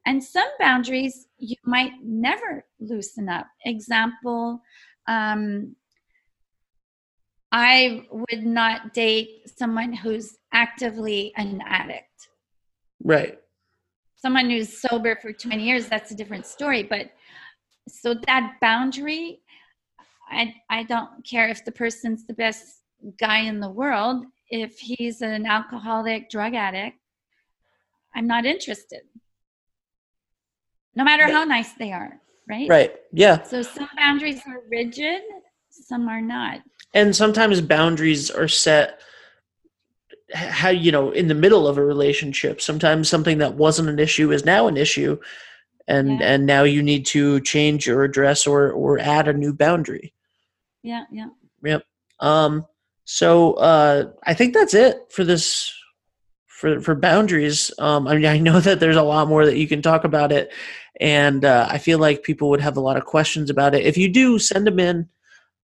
And 0.05 0.23
some 0.23 0.47
boundaries 0.59 1.27
you 1.37 1.57
might 1.65 1.91
never 2.03 2.65
loosen 2.79 3.29
up. 3.29 3.45
Example, 3.65 4.61
um, 5.07 5.75
I 7.51 8.07
would 8.09 8.45
not 8.45 8.93
date 8.93 9.41
someone 9.57 9.93
who's 9.93 10.37
actively 10.53 11.33
an 11.35 11.61
addict. 11.65 12.29
Right. 13.03 13.40
Someone 14.21 14.49
who's 14.49 14.79
sober 14.81 15.15
for 15.15 15.33
20 15.33 15.63
years, 15.63 15.87
that's 15.87 16.11
a 16.11 16.15
different 16.15 16.45
story. 16.45 16.83
But 16.83 17.11
so 17.87 18.13
that 18.27 18.57
boundary, 18.61 19.41
I, 20.29 20.53
I 20.69 20.83
don't 20.83 21.25
care 21.25 21.49
if 21.49 21.65
the 21.65 21.71
person's 21.71 22.25
the 22.25 22.33
best 22.33 22.81
guy 23.19 23.39
in 23.39 23.59
the 23.59 23.69
world. 23.69 24.25
If 24.49 24.77
he's 24.77 25.21
an 25.21 25.45
alcoholic, 25.45 26.29
drug 26.29 26.53
addict, 26.53 26.97
I'm 28.13 28.27
not 28.27 28.45
interested. 28.45 29.01
No 30.95 31.03
matter 31.03 31.31
how 31.31 31.45
nice 31.45 31.73
they 31.73 31.91
are, 31.93 32.19
right? 32.49 32.69
Right. 32.69 32.95
Yeah. 33.13 33.43
So 33.43 33.61
some 33.61 33.89
boundaries 33.97 34.41
are 34.45 34.61
rigid, 34.69 35.21
some 35.69 36.07
are 36.09 36.21
not. 36.21 36.59
And 36.93 37.15
sometimes 37.15 37.61
boundaries 37.61 38.29
are 38.29 38.49
set 38.49 38.99
how 40.33 40.69
you 40.69 40.91
know 40.91 41.11
in 41.11 41.27
the 41.27 41.35
middle 41.35 41.67
of 41.67 41.77
a 41.77 41.83
relationship 41.85 42.61
sometimes 42.61 43.09
something 43.09 43.37
that 43.39 43.55
wasn't 43.55 43.89
an 43.89 43.99
issue 43.99 44.31
is 44.31 44.45
now 44.45 44.67
an 44.67 44.77
issue 44.77 45.17
and 45.87 46.19
Yeah. 46.19 46.33
and 46.33 46.45
now 46.45 46.63
you 46.63 46.81
need 46.83 47.05
to 47.07 47.39
change 47.41 47.87
or 47.89 48.03
address 48.03 48.47
or 48.47 48.71
or 48.71 48.99
add 48.99 49.27
a 49.27 49.33
new 49.33 49.53
boundary 49.53 50.13
Yeah, 50.83 51.03
yeah. 51.11 51.27
Yep. 51.63 51.83
Um, 52.19 52.65
so 53.05 53.53
uh, 53.53 54.11
I 54.25 54.33
think 54.33 54.53
that's 54.53 54.73
it 54.73 54.97
for 55.09 55.23
this 55.23 55.73
for 56.47 56.79
for 56.81 56.95
boundaries. 56.95 57.71
Um, 57.79 58.07
I 58.07 58.15
mean, 58.15 58.25
I 58.25 58.37
know 58.37 58.59
that 58.67 58.79
there's 58.79 58.95
a 58.95 59.03
lot 59.03 59.27
more 59.27 59.45
that 59.45 59.57
you 59.57 59.67
can 59.67 59.81
talk 59.81 60.03
about 60.03 60.31
it, 60.31 60.51
and 60.99 61.43
uh, 61.43 61.67
I 61.69 61.77
feel 61.77 61.99
like 61.99 62.23
people 62.23 62.49
would 62.49 62.61
have 62.61 62.77
a 62.77 62.81
lot 62.81 62.97
of 62.97 63.05
questions 63.05 63.49
about 63.49 63.75
it. 63.75 63.85
If 63.85 63.97
you 63.97 64.07
do, 64.07 64.39
send 64.39 64.65
them 64.67 64.79
in. 64.79 65.09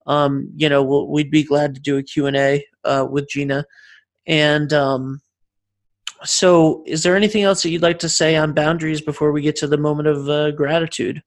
Um, 0.05 0.49
you 0.55 0.67
know, 0.69 0.83
we'll, 0.83 1.07
we'd 1.07 1.31
be 1.31 1.43
glad 1.43 1.75
to 1.75 1.81
do 1.81 1.97
a 1.97 2.03
Q 2.03 2.27
and 2.27 2.35
A 2.37 2.65
uh, 2.83 3.07
with 3.09 3.29
Gina. 3.29 3.65
And 4.25 4.71
um, 4.73 5.21
so, 6.23 6.83
is 6.85 7.03
there 7.03 7.15
anything 7.15 7.43
else 7.43 7.61
that 7.63 7.69
you'd 7.69 7.81
like 7.81 7.99
to 7.99 8.09
say 8.09 8.35
on 8.35 8.53
boundaries 8.53 9.01
before 9.01 9.31
we 9.31 9.41
get 9.41 9.55
to 9.57 9.67
the 9.67 9.77
moment 9.77 10.07
of 10.07 10.29
uh, 10.29 10.51
gratitude? 10.51 11.21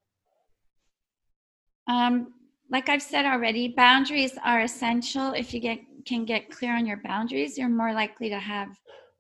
Um, 1.89 2.33
like 2.71 2.89
I've 2.89 3.03
said 3.03 3.27
already, 3.27 3.69
boundaries 3.69 4.33
are 4.45 4.61
essential. 4.61 5.33
If 5.33 5.55
you 5.55 5.61
get 5.61 5.79
can 6.07 6.25
get 6.25 6.51
clear 6.51 6.77
on 6.77 6.87
your 6.87 6.99
boundaries, 6.99 7.59
you're 7.59 7.69
more 7.69 7.93
likely 7.93 8.29
to 8.31 8.39
have 8.39 8.69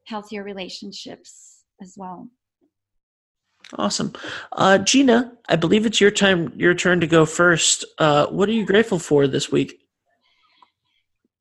healthier 0.05 0.45
relationships 0.45 1.65
as 1.83 1.95
well. 1.97 2.29
Awesome. 3.75 4.13
Uh, 4.53 4.79
Gina, 4.79 5.33
I 5.49 5.57
believe 5.57 5.87
it's 5.87 6.01
your 6.01 6.13
time, 6.13 6.53
your 6.57 6.75
turn 6.75 7.01
to 7.01 7.07
go 7.07 7.27
first. 7.27 7.85
Uh, 7.99 8.27
what 8.27 8.49
are 8.49 8.53
you 8.53 8.65
grateful 8.65 9.01
for 9.01 9.27
this 9.27 9.51
week? 9.51 9.86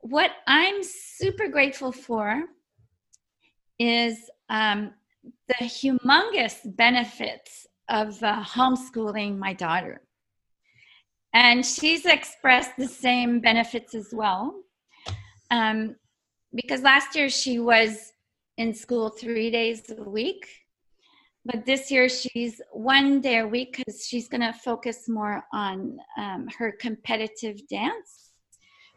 What 0.07 0.29
I'm 0.45 0.83
super 0.83 1.47
grateful 1.47 1.91
for 1.91 2.43
is 3.79 4.29
um, 4.51 4.93
the 5.47 5.65
humongous 5.65 6.59
benefits 6.75 7.65
of 7.89 8.21
uh, 8.21 8.43
homeschooling 8.43 9.39
my 9.39 9.53
daughter. 9.53 10.03
And 11.33 11.65
she's 11.65 12.05
expressed 12.05 12.77
the 12.77 12.87
same 12.87 13.39
benefits 13.39 13.95
as 13.95 14.09
well. 14.13 14.53
Um, 15.49 15.95
because 16.53 16.83
last 16.83 17.15
year 17.15 17.27
she 17.27 17.57
was 17.57 18.13
in 18.59 18.75
school 18.75 19.09
three 19.09 19.49
days 19.49 19.89
a 19.89 20.07
week. 20.07 20.47
But 21.45 21.65
this 21.65 21.89
year 21.89 22.09
she's 22.09 22.61
one 22.71 23.21
day 23.21 23.39
a 23.39 23.47
week 23.47 23.77
because 23.77 24.05
she's 24.05 24.27
going 24.27 24.41
to 24.41 24.53
focus 24.53 25.09
more 25.09 25.43
on 25.51 25.97
um, 26.15 26.47
her 26.59 26.73
competitive 26.79 27.67
dance. 27.67 28.33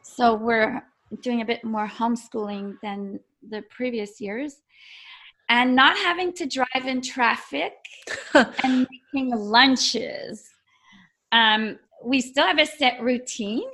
So 0.03 0.35
we're 0.35 0.83
doing 1.23 1.41
a 1.41 1.45
bit 1.45 1.65
more 1.65 1.87
homeschooling 1.87 2.77
than 2.83 3.21
the 3.49 3.63
previous 3.71 4.21
years. 4.21 4.57
And 5.51 5.75
not 5.75 5.97
having 5.97 6.35
to 6.35 6.47
drive 6.47 6.87
in 6.87 7.01
traffic 7.01 7.73
and 8.35 8.87
making 9.15 9.31
lunches. 9.31 10.47
Um, 11.33 11.79
we 12.05 12.21
still 12.21 12.47
have 12.47 12.59
a 12.59 12.67
set 12.67 13.01
routine, 13.01 13.69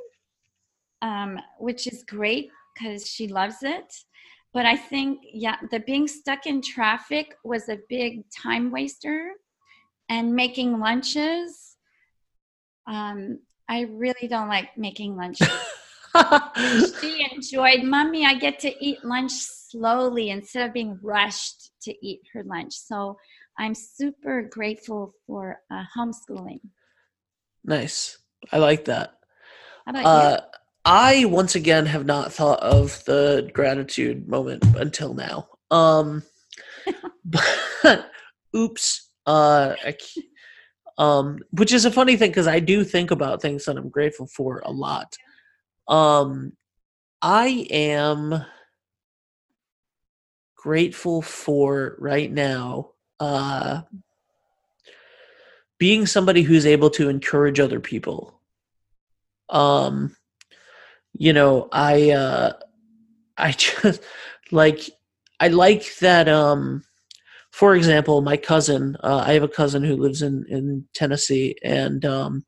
um, 1.02 1.38
which 1.58 1.86
is 1.88 2.04
great 2.04 2.50
because 2.74 3.08
she 3.08 3.26
loves 3.26 3.56
it. 3.62 3.92
But 4.52 4.66
I 4.66 4.76
think, 4.76 5.18
yeah, 5.32 5.56
the 5.72 5.80
being 5.80 6.06
stuck 6.06 6.46
in 6.46 6.62
traffic 6.62 7.34
was 7.44 7.68
a 7.68 7.80
big 7.88 8.22
time 8.30 8.70
waster. 8.70 9.32
And 10.08 10.34
making 10.34 10.78
lunches, 10.78 11.76
um, 12.86 13.40
I 13.68 13.82
really 13.90 14.28
don't 14.28 14.48
like 14.48 14.76
making 14.76 15.16
lunches. 15.22 15.48
she 17.00 17.26
enjoyed, 17.32 17.82
Mommy, 17.82 18.24
I 18.24 18.34
get 18.34 18.58
to 18.60 18.84
eat 18.84 19.04
lunch 19.04 19.32
slowly 19.32 20.30
instead 20.30 20.68
of 20.68 20.72
being 20.72 20.98
rushed 21.02 21.72
to 21.82 21.94
eat 22.06 22.20
her 22.32 22.44
lunch. 22.44 22.74
So 22.74 23.16
I'm 23.58 23.74
super 23.74 24.42
grateful 24.42 25.14
for 25.26 25.60
uh, 25.70 25.84
homeschooling. 25.96 26.60
nice. 27.64 28.18
I 28.52 28.58
like 28.58 28.84
that. 28.86 29.14
How 29.86 29.90
about 29.90 30.06
Uh, 30.06 30.40
I 30.84 31.24
once 31.24 31.54
again 31.54 31.86
have 31.86 32.04
not 32.04 32.32
thought 32.32 32.60
of 32.60 33.02
the 33.06 33.50
gratitude 33.54 34.28
moment 34.28 34.64
until 34.76 35.14
now. 35.14 35.48
Um, 35.70 36.22
but 37.24 38.10
oops. 38.54 39.10
Uh, 39.26 39.74
I, 39.82 39.96
um, 40.98 41.38
which 41.52 41.72
is 41.72 41.86
a 41.86 41.90
funny 41.90 42.16
thing 42.16 42.30
because 42.30 42.46
I 42.46 42.60
do 42.60 42.84
think 42.84 43.10
about 43.10 43.40
things 43.40 43.64
that 43.64 43.76
I'm 43.76 43.88
grateful 43.88 44.26
for 44.26 44.62
a 44.64 44.70
lot. 44.70 45.16
Um, 45.88 46.52
I 47.20 47.66
am 47.70 48.44
grateful 50.56 51.22
for 51.22 51.96
right 51.98 52.30
now. 52.30 52.90
Uh, 53.20 53.82
being 55.78 56.06
somebody 56.06 56.42
who's 56.42 56.66
able 56.66 56.90
to 56.90 57.08
encourage 57.08 57.60
other 57.60 57.80
people. 57.80 58.40
Um, 59.50 60.16
you 61.12 61.32
know, 61.32 61.68
I 61.72 62.10
uh, 62.10 62.52
I 63.36 63.52
just 63.56 64.02
like 64.50 64.80
I 65.40 65.48
like 65.48 65.96
that. 65.98 66.28
Um, 66.28 66.84
for 67.50 67.74
example, 67.76 68.20
my 68.20 68.36
cousin. 68.36 68.96
Uh, 69.02 69.22
I 69.26 69.34
have 69.34 69.42
a 69.42 69.48
cousin 69.48 69.84
who 69.84 69.96
lives 69.96 70.22
in 70.22 70.46
in 70.48 70.86
Tennessee, 70.94 71.56
and 71.62 72.04
um, 72.04 72.44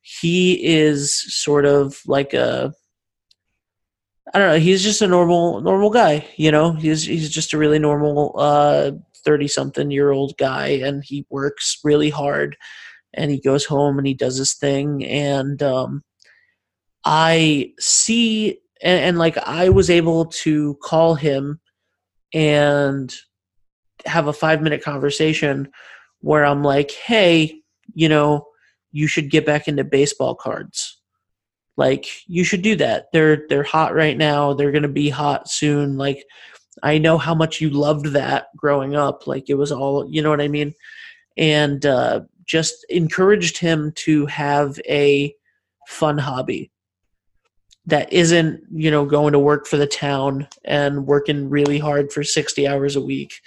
he 0.00 0.64
is 0.64 1.14
sort 1.34 1.66
of 1.66 2.00
like 2.06 2.34
a. 2.34 2.72
I 4.34 4.38
don't 4.38 4.48
know. 4.48 4.58
He's 4.58 4.82
just 4.82 5.00
a 5.00 5.06
normal 5.06 5.60
normal 5.60 5.90
guy. 5.90 6.26
You 6.36 6.50
know, 6.50 6.72
he's 6.72 7.04
he's 7.04 7.30
just 7.30 7.52
a 7.52 7.58
really 7.58 7.78
normal 7.78 8.34
uh, 8.38 8.92
thirty 9.24 9.48
something 9.48 9.90
year 9.90 10.10
old 10.10 10.36
guy, 10.38 10.68
and 10.68 11.02
he 11.04 11.26
works 11.30 11.78
really 11.82 12.10
hard, 12.10 12.56
and 13.14 13.30
he 13.30 13.40
goes 13.40 13.64
home 13.64 13.98
and 13.98 14.06
he 14.06 14.14
does 14.14 14.36
his 14.36 14.54
thing, 14.54 15.04
and 15.04 15.62
um, 15.62 16.04
I 17.04 17.72
see 17.78 18.58
and, 18.82 19.00
and 19.00 19.18
like 19.18 19.38
I 19.38 19.68
was 19.68 19.90
able 19.90 20.26
to 20.26 20.74
call 20.82 21.14
him 21.14 21.60
and 22.34 23.14
have 24.06 24.26
a 24.28 24.32
five 24.32 24.62
minute 24.62 24.82
conversation 24.82 25.68
where 26.20 26.44
I'm 26.44 26.62
like, 26.62 26.90
hey, 26.90 27.60
you 27.94 28.08
know, 28.08 28.47
you 28.92 29.06
should 29.06 29.30
get 29.30 29.46
back 29.46 29.68
into 29.68 29.84
baseball 29.84 30.34
cards. 30.34 31.00
Like 31.76 32.06
you 32.26 32.44
should 32.44 32.62
do 32.62 32.76
that. 32.76 33.06
They're 33.12 33.46
they're 33.48 33.62
hot 33.62 33.94
right 33.94 34.16
now. 34.16 34.52
They're 34.52 34.72
gonna 34.72 34.88
be 34.88 35.10
hot 35.10 35.48
soon. 35.48 35.96
Like 35.96 36.24
I 36.82 36.98
know 36.98 37.18
how 37.18 37.34
much 37.34 37.60
you 37.60 37.70
loved 37.70 38.06
that 38.06 38.48
growing 38.56 38.96
up. 38.96 39.26
Like 39.26 39.48
it 39.48 39.54
was 39.54 39.70
all 39.70 40.08
you 40.08 40.22
know 40.22 40.30
what 40.30 40.40
I 40.40 40.48
mean? 40.48 40.74
And 41.36 41.84
uh, 41.86 42.22
just 42.46 42.84
encouraged 42.88 43.58
him 43.58 43.92
to 43.96 44.26
have 44.26 44.80
a 44.88 45.32
fun 45.86 46.18
hobby 46.18 46.70
that 47.86 48.12
isn't 48.12 48.60
you 48.70 48.90
know 48.90 49.04
going 49.04 49.32
to 49.32 49.38
work 49.38 49.66
for 49.66 49.76
the 49.76 49.86
town 49.86 50.46
and 50.64 51.06
working 51.06 51.48
really 51.48 51.78
hard 51.78 52.12
for 52.12 52.22
60 52.22 52.68
hours 52.68 52.96
a 52.96 53.00
week 53.00 53.40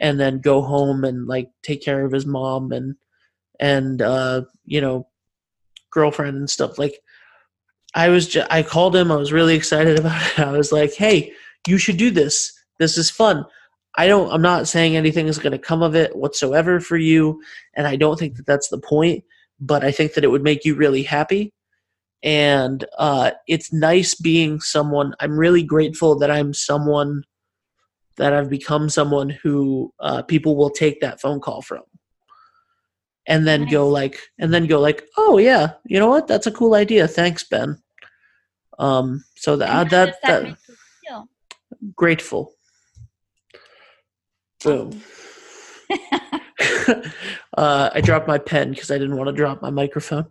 and 0.00 0.18
then 0.18 0.40
go 0.40 0.60
home 0.60 1.04
and 1.04 1.26
like 1.26 1.48
take 1.62 1.82
care 1.82 2.04
of 2.04 2.12
his 2.12 2.26
mom 2.26 2.72
and 2.72 2.96
and 3.60 4.02
uh 4.02 4.42
you 4.64 4.80
know 4.80 5.06
girlfriend 5.90 6.36
and 6.36 6.50
stuff. 6.50 6.78
Like 6.78 6.98
i 7.94 8.08
was 8.08 8.28
just 8.28 8.46
i 8.52 8.62
called 8.62 8.94
him 8.94 9.10
i 9.10 9.16
was 9.16 9.32
really 9.32 9.54
excited 9.54 9.98
about 10.00 10.22
it. 10.22 10.38
I 10.38 10.52
was 10.52 10.72
like 10.72 10.94
hey 10.94 11.32
you 11.68 11.78
should 11.78 11.96
do 11.96 12.10
this. 12.10 12.52
This 12.78 12.96
is 12.96 13.10
fun. 13.10 13.44
I 13.96 14.06
don't 14.06 14.32
i'm 14.32 14.42
not 14.42 14.68
saying 14.68 14.96
anything 14.96 15.26
is 15.26 15.38
going 15.38 15.52
to 15.52 15.58
come 15.58 15.82
of 15.82 15.94
it 15.94 16.16
whatsoever 16.16 16.80
for 16.80 16.96
you 16.96 17.42
and 17.74 17.86
i 17.86 17.96
don't 17.96 18.18
think 18.18 18.36
that 18.36 18.46
that's 18.46 18.68
the 18.68 18.78
point 18.78 19.24
but 19.58 19.84
i 19.84 19.90
think 19.90 20.14
that 20.14 20.24
it 20.24 20.30
would 20.30 20.42
make 20.42 20.64
you 20.64 20.74
really 20.74 21.02
happy. 21.02 21.52
And 22.22 22.84
uh, 22.98 23.30
it's 23.48 23.72
nice 23.72 24.14
being 24.14 24.60
someone 24.60 25.14
i'm 25.20 25.36
really 25.38 25.62
grateful 25.62 26.18
that 26.18 26.30
i'm 26.30 26.54
someone 26.54 27.24
that 28.16 28.32
i've 28.32 28.50
become 28.50 28.88
someone 28.88 29.30
who 29.30 29.92
uh, 30.00 30.22
people 30.22 30.54
will 30.54 30.70
take 30.70 31.00
that 31.00 31.20
phone 31.20 31.40
call 31.40 31.62
from 31.62 31.82
and 33.26 33.46
then 33.46 33.66
go 33.68 33.88
like 33.88 34.18
and 34.38 34.52
then 34.52 34.66
go 34.66 34.80
like 34.80 35.04
oh 35.16 35.38
yeah 35.38 35.72
you 35.84 35.98
know 35.98 36.08
what? 36.08 36.26
That's 36.26 36.46
a 36.46 36.52
cool 36.52 36.74
idea. 36.74 37.06
Thanks 37.08 37.44
ben. 37.44 37.80
Um 38.78 39.24
so 39.36 39.52
And 39.52 39.60
that 39.62 39.90
that, 39.90 39.90
that 39.90 40.22
that 40.22 40.42
make 40.44 40.56
you 40.68 40.76
feel? 41.04 41.28
grateful. 41.96 42.54
Boom 44.62 45.00
uh, 47.56 47.90
I 47.92 48.00
dropped 48.00 48.28
my 48.28 48.38
pen 48.38 48.70
because 48.70 48.90
I 48.90 48.98
didn't 48.98 49.16
want 49.16 49.28
to 49.28 49.32
drop 49.32 49.62
my 49.62 49.70
microphone. 49.70 50.26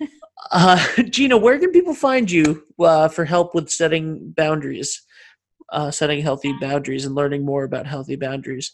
Uh, 0.50 0.78
Gina, 1.08 1.38
where 1.38 1.58
can 1.58 1.72
people 1.72 1.94
find 1.94 2.30
you 2.30 2.62
uh, 2.78 3.08
for 3.08 3.24
help 3.24 3.54
with 3.54 3.70
setting 3.70 4.30
boundaries, 4.36 5.02
uh, 5.70 5.90
setting 5.90 6.20
healthy 6.20 6.54
boundaries, 6.60 7.06
and 7.06 7.14
learning 7.14 7.46
more 7.46 7.64
about 7.64 7.86
healthy 7.86 8.14
boundaries? 8.14 8.72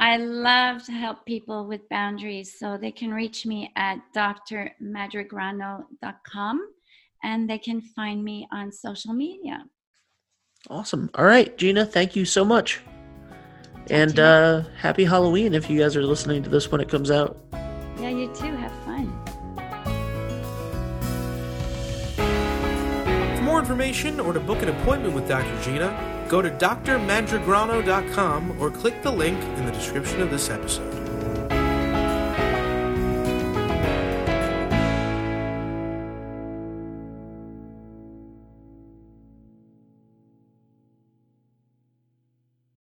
I 0.00 0.16
love 0.16 0.82
to 0.84 0.92
help 0.92 1.26
people 1.26 1.66
with 1.66 1.86
boundaries, 1.90 2.58
so 2.58 2.78
they 2.78 2.90
can 2.90 3.12
reach 3.12 3.44
me 3.44 3.70
at 3.76 3.98
drmadrigrano.com 4.16 6.68
and 7.22 7.50
they 7.50 7.58
can 7.58 7.82
find 7.82 8.24
me 8.24 8.48
on 8.50 8.72
social 8.72 9.12
media. 9.12 9.62
Awesome. 10.70 11.10
All 11.16 11.26
right, 11.26 11.54
Gina, 11.58 11.84
thank 11.84 12.16
you 12.16 12.24
so 12.24 12.46
much. 12.46 12.80
And 13.90 14.18
uh, 14.18 14.62
happy 14.78 15.04
Halloween 15.04 15.52
if 15.52 15.68
you 15.68 15.78
guys 15.78 15.94
are 15.96 16.02
listening 16.02 16.42
to 16.44 16.48
this 16.48 16.72
when 16.72 16.80
it 16.80 16.88
comes 16.88 17.10
out. 17.10 17.38
Yeah, 17.98 18.08
you 18.08 18.32
too. 18.34 18.56
Have 18.56 18.72
fun. 18.86 19.12
For 23.36 23.42
more 23.42 23.58
information 23.58 24.18
or 24.18 24.32
to 24.32 24.40
book 24.40 24.62
an 24.62 24.70
appointment 24.70 25.14
with 25.14 25.28
Dr. 25.28 25.62
Gina, 25.62 26.19
go 26.30 26.40
to 26.40 26.48
drmandragrano.com 26.48 28.62
or 28.62 28.70
click 28.70 29.02
the 29.02 29.10
link 29.10 29.38
in 29.58 29.66
the 29.66 29.72
description 29.72 30.22
of 30.22 30.30
this 30.30 30.48
episode. 30.48 30.99